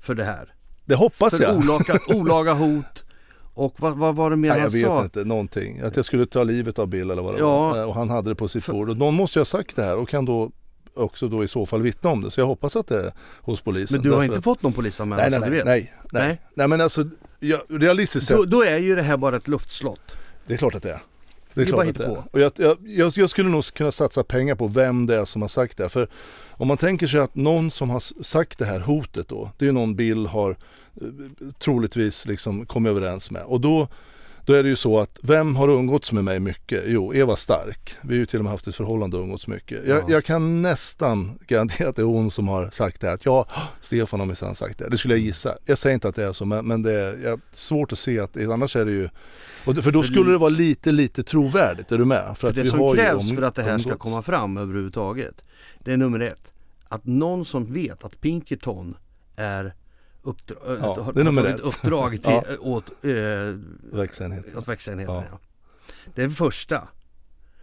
[0.00, 0.54] för det här?
[0.84, 1.56] Det hoppas för jag.
[1.56, 3.04] olaga, olaga hot
[3.54, 5.02] och vad, vad var det mer Nej, han jag vet sa?
[5.04, 5.80] inte, någonting.
[5.80, 7.60] Att jag skulle ta livet av Bill eller vad det Ja.
[7.70, 7.78] var.
[7.78, 8.90] Eh, Och han hade det på sitt bord.
[8.90, 10.50] Och någon måste ju ha sagt det här och kan då
[10.94, 12.30] också då i så fall vittna om det.
[12.30, 13.96] Så jag hoppas att det är hos polisen.
[13.96, 15.92] Men du har Därför inte att- fått någon polisanmälan Nej, nej, så du nej, vet?
[15.92, 16.28] nej, nej.
[16.28, 16.40] Nej.
[16.54, 17.04] Nej men alltså,
[17.40, 20.16] jag, realistiskt sett, Då, då är ju det här bara ett luftslott.
[20.46, 20.92] det är klart att det är.
[20.94, 21.00] Det
[21.54, 22.24] Det är är bara klart att det är.
[22.32, 25.42] Och jag, jag, jag, jag skulle nog kunna satsa pengar på vem det är som
[25.42, 25.88] har sagt det.
[25.88, 26.08] För
[26.56, 29.72] om man tänker sig att någon som har sagt det här hotet då, det är
[29.72, 30.56] någon Bill har eh,
[31.58, 33.42] troligtvis liksom kommit överens med.
[33.42, 33.88] Och då,
[34.46, 36.82] då är det ju så att vem har umgåtts med mig mycket?
[36.86, 37.94] Jo, Eva Stark.
[38.02, 39.86] Vi har ju till och med haft ett förhållande och umgåtts mycket.
[39.88, 40.04] Jag, Ja.
[40.08, 43.14] jag kan nästan garantera att det är hon som har sagt det här.
[43.14, 43.46] Att ja,
[43.80, 44.88] Stefan har minsann sagt det.
[44.88, 45.54] Det skulle jag gissa.
[45.64, 48.20] Jag säger inte att det är så, men, men det är jag, svårt att se
[48.20, 49.08] att annars är det ju
[49.66, 51.92] och för då För skulle det vara lite, lite trovärdigt.
[51.92, 52.36] Är du med?
[52.36, 54.02] För att det vi som har krävs om- för att det här ska umgåtts.
[54.02, 55.44] komma fram överhuvudtaget
[55.84, 56.52] Det är nummer ett
[56.88, 58.96] Att någon som vet att Pinkerton
[59.36, 59.74] är
[60.22, 62.56] uppdra- äh, Ja, har det tagit uppdrag till, Ja.
[62.60, 63.12] åt, eh,
[63.98, 64.56] Växenhet.
[64.56, 65.14] åt växenheten.
[65.14, 65.24] Ja.
[65.30, 65.38] Ja.
[66.14, 66.88] Det är det första.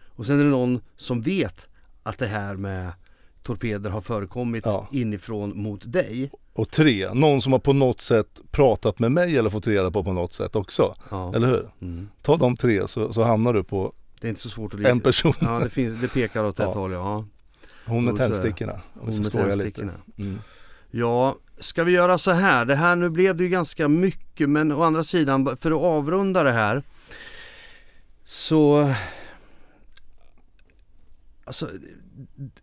[0.08, 1.68] Och sen är det någon som vet
[2.02, 2.92] att det här med
[3.42, 4.88] torpeder har förekommit Ja.
[4.92, 6.30] inifrån mot dig.
[6.52, 10.04] Och tre, någon som har på något sätt pratat med mig eller fått reda på
[10.04, 10.94] på något sätt också.
[11.10, 11.34] Ja.
[11.34, 11.70] Eller hur?
[11.80, 12.08] Mm.
[12.22, 15.00] Ta de tre så, så hamnar du på Det är inte så svårt att en
[15.00, 15.34] person.
[15.40, 16.72] Ja, det, finns, det pekar åt ett Ja.
[16.74, 17.24] håll ja.
[17.86, 18.72] Hon med tändstickorna.
[18.72, 19.82] Om Hon vi ska med skoja lite.
[20.18, 20.38] Mm.
[20.90, 22.64] Ja, ska vi göra så här?
[22.64, 26.42] Det här nu blev det ju ganska mycket men å andra sidan för att avrunda
[26.42, 26.82] det här
[28.24, 28.94] så
[31.44, 31.70] Alltså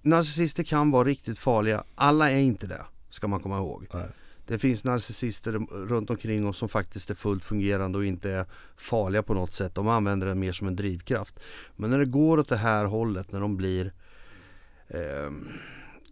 [0.02, 1.84] narcissister kan vara riktigt farliga.
[1.96, 3.88] Alla är inte det, ska man komma ihåg.
[3.94, 4.08] Nej.
[4.48, 5.52] Det finns narcissister
[5.88, 8.46] runt omkring oss som faktiskt är fullt fungerande och inte är
[8.78, 9.76] farliga på något sätt.
[9.76, 11.40] De använder den mer som en drivkraft.
[11.76, 13.94] Men när det går åt det här hållet, när de blir
[14.90, 15.48] ehm,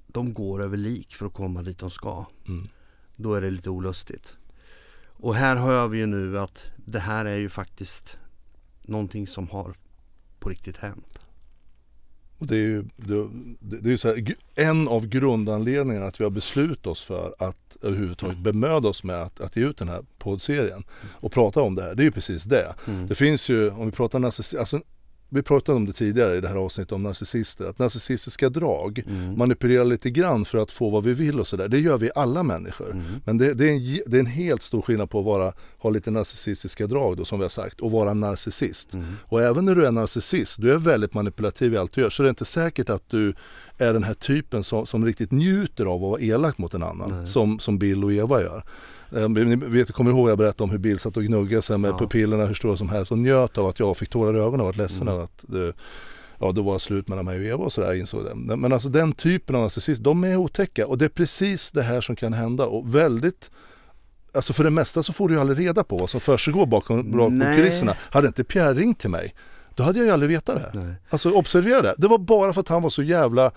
[0.08, 2.26] De går över lik för att komma dit de ska.
[2.48, 2.68] Mm.
[3.16, 4.38] Då är det lite olustigt.
[5.20, 8.18] Och här hör vi ju nu att det här är ju faktiskt
[8.82, 9.76] någonting som har
[10.40, 11.20] på riktigt hänt.
[12.38, 13.28] Och det är ju det,
[13.60, 18.38] det är så här, en av grundanledningarna att vi har beslutat oss för att överhuvudtaget
[18.38, 21.96] bemöda oss med att, att ge ut den här poddserien och prata om det här.
[21.96, 22.76] Det är ju precis det.
[22.88, 23.08] Mm.
[23.08, 24.82] Det finns ju, om vi pratar narcissist, alltså,
[25.30, 29.38] vi pratade om det tidigare i det här avsnittet om narcissister, att narcissistiska drag Mm.
[29.38, 31.68] manipulerar lite grann för att få vad vi vill och sådär.
[31.68, 32.92] Det gör vi alla människor.
[32.92, 33.06] Mm.
[33.26, 35.90] Men det, det, är en, det är en helt stor skillnad på att vara, ha
[35.90, 38.94] lite narcissistiska drag då som vi har sagt och vara narcissist.
[38.94, 39.16] Mm.
[39.24, 42.10] Och även när du är narcissist, du är väldigt manipulativ i allt du gör.
[42.10, 43.34] Så det är inte säkert att du
[43.78, 47.28] är den här typen som, som riktigt njuter av att vara elak mot en annan.
[47.28, 48.64] Som, som Bill och Eva gör.
[49.16, 51.92] Eh, Ni vet, kommer ihåg jag berättade om hur Bill satt och gnuggade sig med
[51.92, 51.98] Ja.
[51.98, 54.66] pupillerna hur stora som helst och njöt av att jag fick tårar i ögonen och
[54.66, 55.22] var ledsen Mm.
[55.24, 55.74] att det,
[56.40, 58.56] ja, då var slut mellan mig och Eva och sådär insåg det.
[58.56, 62.02] Men alltså den typen av narcissist, de är otäcka och det är precis det här
[62.02, 63.52] som kan hända och väldigt
[64.34, 67.12] Alltså för det mesta så får du ju aldrig reda på vad som försiggår bakom,
[67.12, 67.96] bakom kulisserna.
[68.00, 69.36] Hade inte Pierre ringt till mig,
[69.76, 70.80] då hade jag ju aldrig vetat det.
[70.80, 70.94] Nej.
[71.10, 73.46] Alltså observera det, det var bara för att han var så jävla...
[73.46, 73.52] eh,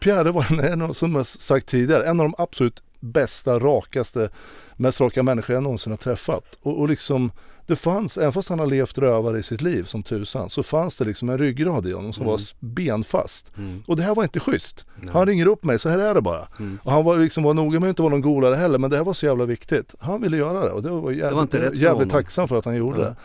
[0.00, 4.30] Pierre var en, som jag sagt tidigare, en av de absolut bästa, rakaste,
[4.76, 6.58] mest raka människor jag någonsin har träffat.
[6.62, 7.30] Och, och liksom,
[7.66, 10.96] det fanns, även fast han har levt rövare i sitt liv som tusan, så fanns
[10.96, 12.30] det liksom en ryggrad i honom som Mm.
[12.30, 13.52] var benfast.
[13.58, 13.82] Mm.
[13.86, 14.86] Och det här var inte schysst.
[15.00, 15.10] Nej.
[15.12, 16.48] Han ringer upp mig, så här är det bara.
[16.58, 16.78] Mm.
[16.82, 18.96] Och han var, liksom, var noga med att inte vara någon golare heller, men det
[18.96, 19.94] här var så jävla viktigt.
[20.00, 22.64] Han ville göra det och det var jävligt, var rätt för jävligt tacksam för att
[22.64, 23.04] han gjorde Ja.
[23.04, 23.16] det.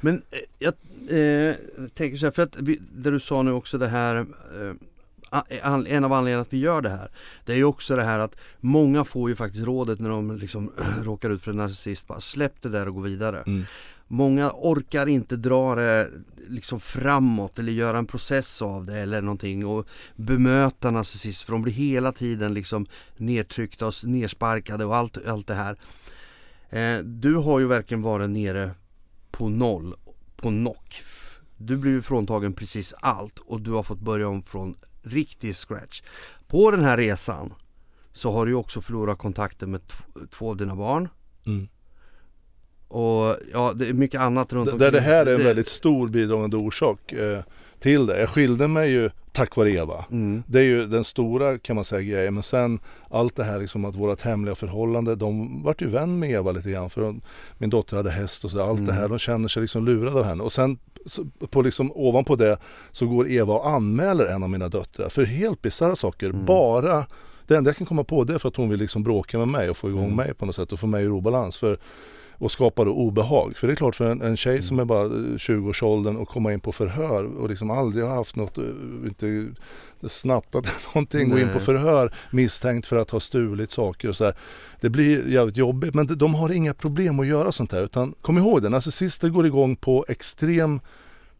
[0.00, 0.74] Men eh, jag
[1.48, 1.54] eh,
[1.94, 4.24] tänker så här, för att vi, det du sa nu också det här eh,
[5.50, 7.10] en av anledningarna att vi gör det här
[7.44, 10.72] Det är ju också det här att många får ju faktiskt rådet när de liksom
[11.02, 13.64] råkar ut för en narcissist bara släpp det där och gå vidare Mm.
[14.08, 16.10] Många orkar inte dra det
[16.48, 21.62] liksom framåt eller göra en process av det eller någonting och bemöta narcissist för de
[21.62, 25.76] blir hela tiden liksom nedtryckta och nersparkade och allt, allt det här.
[26.70, 28.70] Eh, du har ju verkligen varit nere
[29.30, 29.94] på noll,
[30.36, 31.02] på nock.
[31.56, 36.02] Du blev ju fråntagen precis allt och du har fått börja om från riktig scratch.
[36.46, 37.54] På den här resan
[38.12, 39.80] så har du också förlorat kontakten med
[40.30, 41.08] två av dina barn.
[41.46, 41.68] Mm.
[42.88, 44.92] Och ja, det är mycket annat runt omkring.
[44.92, 47.42] det här är en Det- väldigt stor bidragande orsak eh,
[47.82, 48.20] till det.
[48.20, 50.04] Jag skilde mig ju tack vare Eva.
[50.10, 50.42] Mm.
[50.46, 52.34] Det är ju den stora kan man säga grejen.
[52.34, 52.80] Men sen
[53.10, 55.14] allt det här liksom att vårat hemliga förhållande.
[55.14, 56.90] De vart ju vän med Eva lite grann.
[56.90, 57.20] För de,
[57.58, 58.62] min dotter hade häst och så.
[58.62, 59.08] Allt det här.
[59.08, 60.42] De känner sig liksom lurade av henne.
[60.42, 60.78] Och sen
[61.50, 62.58] på liksom, ovanpå det
[62.90, 65.08] så går Eva och anmäler en av mina döttrar.
[65.08, 66.32] För helt bisarra saker.
[66.32, 67.06] Bara
[67.46, 69.48] det enda jag kan komma på det är för att hon vill liksom bråka med
[69.48, 71.56] mig och få igång mig på något sätt och få mig ur obalans.
[71.56, 71.78] För,
[72.32, 73.56] och skapa då obehag.
[73.56, 76.52] För det är klart för en, en tjej som är bara eh, 20-årsåldern och komma
[76.52, 78.64] in på förhör och liksom aldrig har haft något, eh,
[79.04, 79.48] inte
[80.08, 81.64] snattat eller någonting, gå in på Nej.
[81.64, 84.34] förhör misstänkt för att ha stulit saker och så här.
[84.80, 88.14] Det blir jävligt jobbigt men de- de har inga problem att göra sånt här utan
[88.22, 90.80] kom ihåg det, narcissister går igång på extrem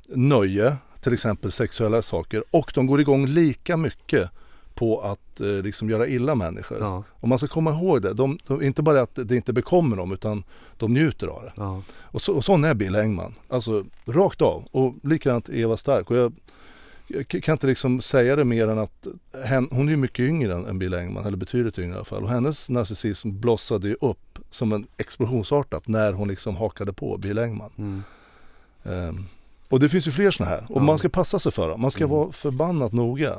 [0.08, 4.30] nöje, till exempel sexuella saker och de går igång lika mycket
[4.82, 6.78] på att eh, liksom göra illa människor.
[6.80, 9.96] Ja, Och man ska komma ihåg det, de, de, inte bara att det inte bekommer
[9.96, 10.44] dem utan
[10.76, 11.52] de njuter av det.
[11.56, 11.82] ja.
[12.00, 13.34] Och, så, och sån är Bill Engman.
[13.48, 14.64] Alltså rakt av.
[14.70, 16.10] Och likadant Eva Stark.
[16.10, 16.32] Och jag,
[17.06, 19.06] jag kan inte liksom säga det mer än att
[19.44, 22.04] hen, hon är ju mycket yngre än, än Bill Engman, eller betydligt yngre i alla
[22.04, 22.22] fall.
[22.22, 27.38] Och hennes narcissism blossade ju upp som en explosionsartat när hon liksom hakade på Bill
[27.38, 27.70] Engman.
[27.78, 28.02] Mm.
[28.84, 29.26] Ehm,
[29.68, 30.66] och det finns ju fler sådana här.
[30.68, 30.84] Och Ja.
[30.86, 31.80] man ska passa sig för dem.
[31.80, 33.36] Man ska vara förbannat noga.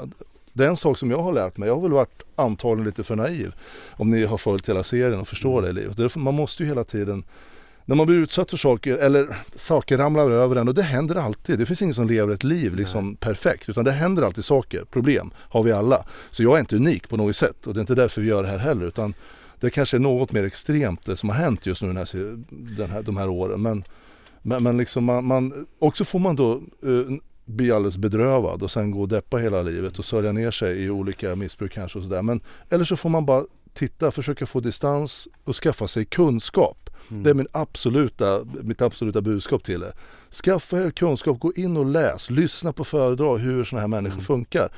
[0.54, 1.68] Det är en sak som jag har lärt mig.
[1.68, 3.56] Jag har väl varit antagligen lite för naiv.
[3.92, 5.98] Om ni har följt hela serien och förstår det i livet.
[5.98, 7.24] Därför man måste ju hela tiden
[7.86, 11.60] när man blir utsatt för saker eller saker ramlar över en och det händer alltid.
[11.60, 15.34] Det finns ingen som lever ett liv liksom perfekt utan det händer alltid saker, problem
[15.38, 16.06] har vi alla.
[16.32, 18.44] Så jag är inte unik på något sätt och det är inte därför vi gör
[18.44, 19.14] det här heller utan
[19.60, 22.38] det kanske är något mer extremt det som har hänt just nu den här,
[22.78, 23.62] den här, de här åren.
[23.62, 23.84] Men,
[24.42, 26.52] men, men liksom man, man, också får man då
[26.84, 30.84] eh, bli alldeles bedrövad och sen gå och deppa hela livet och sörja ner sig
[30.84, 32.22] i olika missbruk kanske och sådär.
[32.22, 36.90] Men eller så får man bara titta, försöka få distans och skaffa sig kunskap.
[37.10, 39.94] Det är min absoluta, mitt absoluta budskap till er.
[40.32, 44.72] Skaffa er kunskap, gå in och läs, lyssna på föredrag hur sådana här människor funkar.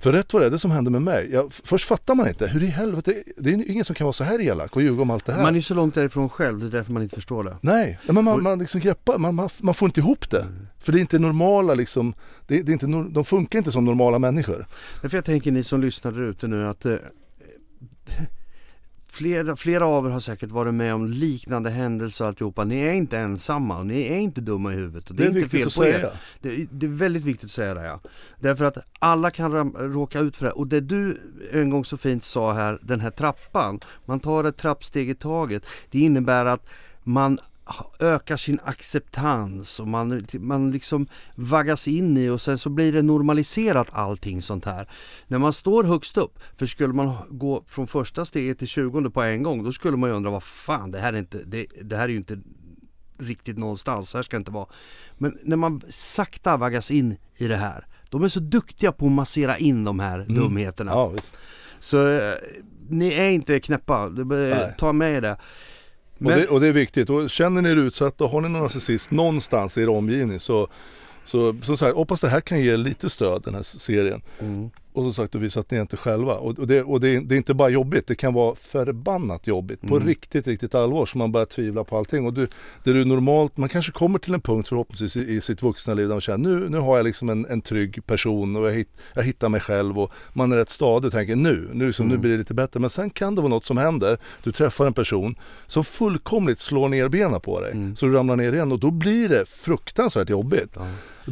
[0.00, 2.46] För rätt vad det är, det som hände med mig, jag, först fattar man inte,
[2.46, 5.02] hur i helvete, det är ju ingen som kan vara så här elak och ljuga
[5.02, 5.42] om allt det här.
[5.42, 7.56] Man är så långt därifrån själv, det är därför man inte förstår det.
[7.60, 10.46] Nej, men man, man liksom greppar, man, man, man får inte ihop det.
[10.78, 12.14] För det är inte normala liksom,
[12.46, 14.66] det, det är inte, de funkar inte som normala människor.
[15.02, 16.94] Därför jag tänker ni som lyssnar där ute nu att eh,
[19.18, 22.64] flera, flera av er har säkert varit med om liknande händelser och alltihopa.
[22.64, 25.10] Ni är inte ensamma och ni är inte dumma i huvudet.
[25.10, 26.10] Och det, är inte fel på er.
[26.40, 28.00] Det, det är väldigt viktigt att säga det ja.
[28.40, 30.52] Därför att alla kan ram, råka ut för det.
[30.52, 31.20] Och det du
[31.52, 33.80] en gång så fint sa här, den här trappan.
[34.04, 35.62] Man tar ett trappsteg i taget.
[35.90, 36.68] Det innebär att
[37.02, 37.38] man
[38.00, 43.02] ökar sin acceptans och man, man liksom vaggas in i och sen så blir det
[43.02, 44.88] normaliserat allting sånt här.
[45.26, 49.22] När man står högst upp, för skulle man gå från första steget till tjugonde på
[49.22, 51.96] en gång då skulle man ju undra vad fan det här är inte, det, det
[51.96, 52.38] här är ju inte
[53.18, 54.66] riktigt någonstans, så här ska det inte vara.
[55.18, 59.12] Men när man sakta vaggas in i det här, de är så duktiga på att
[59.12, 60.90] massera in de här dumheterna.
[60.90, 61.14] Ja.
[61.78, 62.34] Så eh,
[62.88, 64.10] ni är inte knäppa,
[64.78, 65.36] ta med er det.
[66.18, 67.10] Och, det, och det är viktigt.
[67.10, 70.68] Och känner ni er utsatta och har ni någon narcissist någonstans i er omgivning så,
[71.24, 74.22] så som sagt, hoppas det här kan ge lite stöd den här serien.
[74.40, 74.70] Mm.
[74.98, 76.34] Och som sagt, och att ni är inte själva.
[76.34, 79.46] Och, och, det, och det, är- det är inte bara jobbigt, det kan vara förbannat
[79.46, 79.80] jobbigt.
[79.80, 80.08] På Mm.
[80.08, 82.26] riktigt, riktigt allvar så man börjar tvivla på allting.
[82.26, 82.46] Och du,
[82.84, 86.08] det du normalt, man kanske kommer till en punkt förhoppningsvis i, i sitt vuxna liv
[86.08, 88.88] där man känner nu, nu har jag liksom en, en trygg person och jag, hit,
[89.14, 92.16] jag hittar mig själv och man är rätt stadig och tänker nu, nu, liksom, Mm.
[92.16, 92.80] nu blir det lite bättre.
[92.80, 95.34] Men sen kan det vara något som händer, du träffar en person
[95.66, 97.72] som fullkomligt slår ner benen på dig.
[97.72, 97.96] Mm.
[97.96, 100.76] Så du ramlar ner igen och då blir det fruktansvärt jobbigt.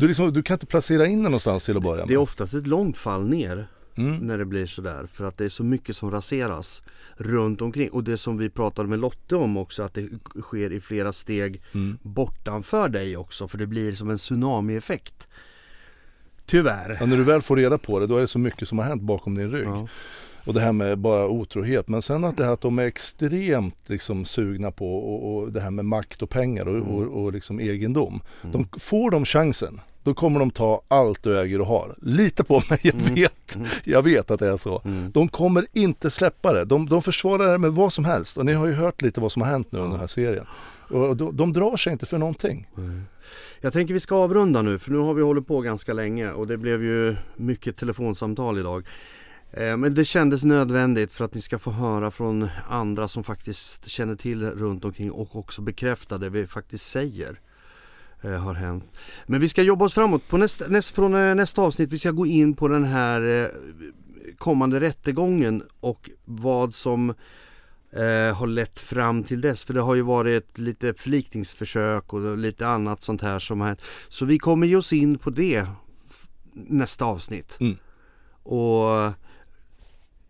[0.00, 2.08] Du, liksom, du kan inte placera in den någonstans till att börja med.
[2.08, 3.66] Det är oftast ett långt fall ner
[3.98, 4.16] Mm.
[4.16, 5.06] när det blir sådär.
[5.12, 6.82] För att det är så mycket som raseras
[7.16, 7.88] runt omkring.
[7.90, 10.08] Och det som vi pratade med Lotte om också, att det
[10.42, 11.98] sker i flera steg Mm.
[12.02, 13.48] bortanför dig också.
[13.48, 15.28] För det blir som en tsunami-effekt.
[16.46, 16.96] Tyvärr.
[17.00, 18.84] Ja, när du väl får reda på det då är det så mycket som har
[18.86, 19.66] hänt bakom din rygg.
[19.66, 19.88] Ja.
[20.46, 21.88] Och det här med bara otrohet.
[21.88, 25.60] Men sen att det här att de är extremt liksom sugna på och, och det
[25.60, 28.20] här med makt och pengar och, och, och liksom egendom.
[28.42, 31.94] De, får de chansen då kommer de ta allt du äger och har.
[32.02, 33.58] Lita på mig, jag vet.
[33.84, 34.82] Jag vet att det är så.
[35.12, 36.64] De kommer inte släppa det.
[36.64, 38.36] De, de försvarar det med vad som helst.
[38.38, 40.46] Och ni har ju hört lite vad som har hänt nu under den här serien.
[40.90, 42.68] Och de, de drar sig inte för någonting.
[43.60, 46.46] Jag tänker vi ska avrunda nu för nu har vi hållit på ganska länge och
[46.46, 48.86] det blev ju mycket telefonsamtal idag.
[49.56, 53.88] Eh, Men det kändes nödvändigt för att ni ska få höra från andra som faktiskt
[53.88, 57.40] känner till runt omkring och också bekräfta det vi faktiskt säger
[58.22, 58.84] eh, har hänt.
[59.26, 60.28] Men vi ska jobba oss framåt.
[60.28, 63.52] På nästa, näst, från eh, nästa avsnitt vi ska gå in på den här
[64.38, 67.10] kommande rättegången och vad som
[67.90, 69.64] eh, har lett fram till dess.
[69.64, 73.76] För det har ju varit lite förlikningsförsök och lite annat sånt här som här.
[74.08, 75.66] Så vi kommer ge oss in på det
[76.52, 77.56] nästa avsnitt.
[77.60, 77.76] Mm.
[78.42, 79.12] Och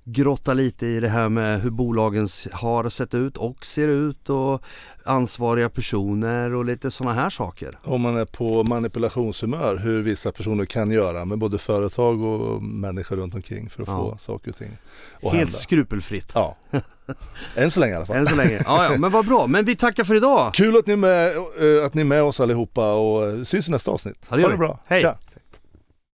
[0.08, 4.62] grotta lite i det här med hur bolagen har sett ut och ser ut och
[5.04, 7.78] ansvariga personer och lite sådana här saker.
[7.84, 13.16] Om man är på manipulationshumör, hur vissa personer kan göra med både företag och människor
[13.16, 13.94] runt omkring för att Ja.
[14.10, 14.70] få saker och ting
[15.16, 15.52] att Helt hända.
[15.52, 16.30] skrupelfritt.
[16.34, 16.56] Ja,
[17.56, 18.16] än så länge i alla fall.
[18.16, 18.62] Än så länge.
[18.66, 19.46] Ja, ja, men vad bra.
[19.46, 20.54] Men vi tackar för idag.
[20.54, 23.68] Kul att ni, är med, eh, att ni är med oss allihopa och eh, syns
[23.68, 24.26] i nästa avsnitt.
[24.30, 24.78] Ja, det ha det bra.
[24.86, 25.00] Hej.
[25.00, 25.18] Tja.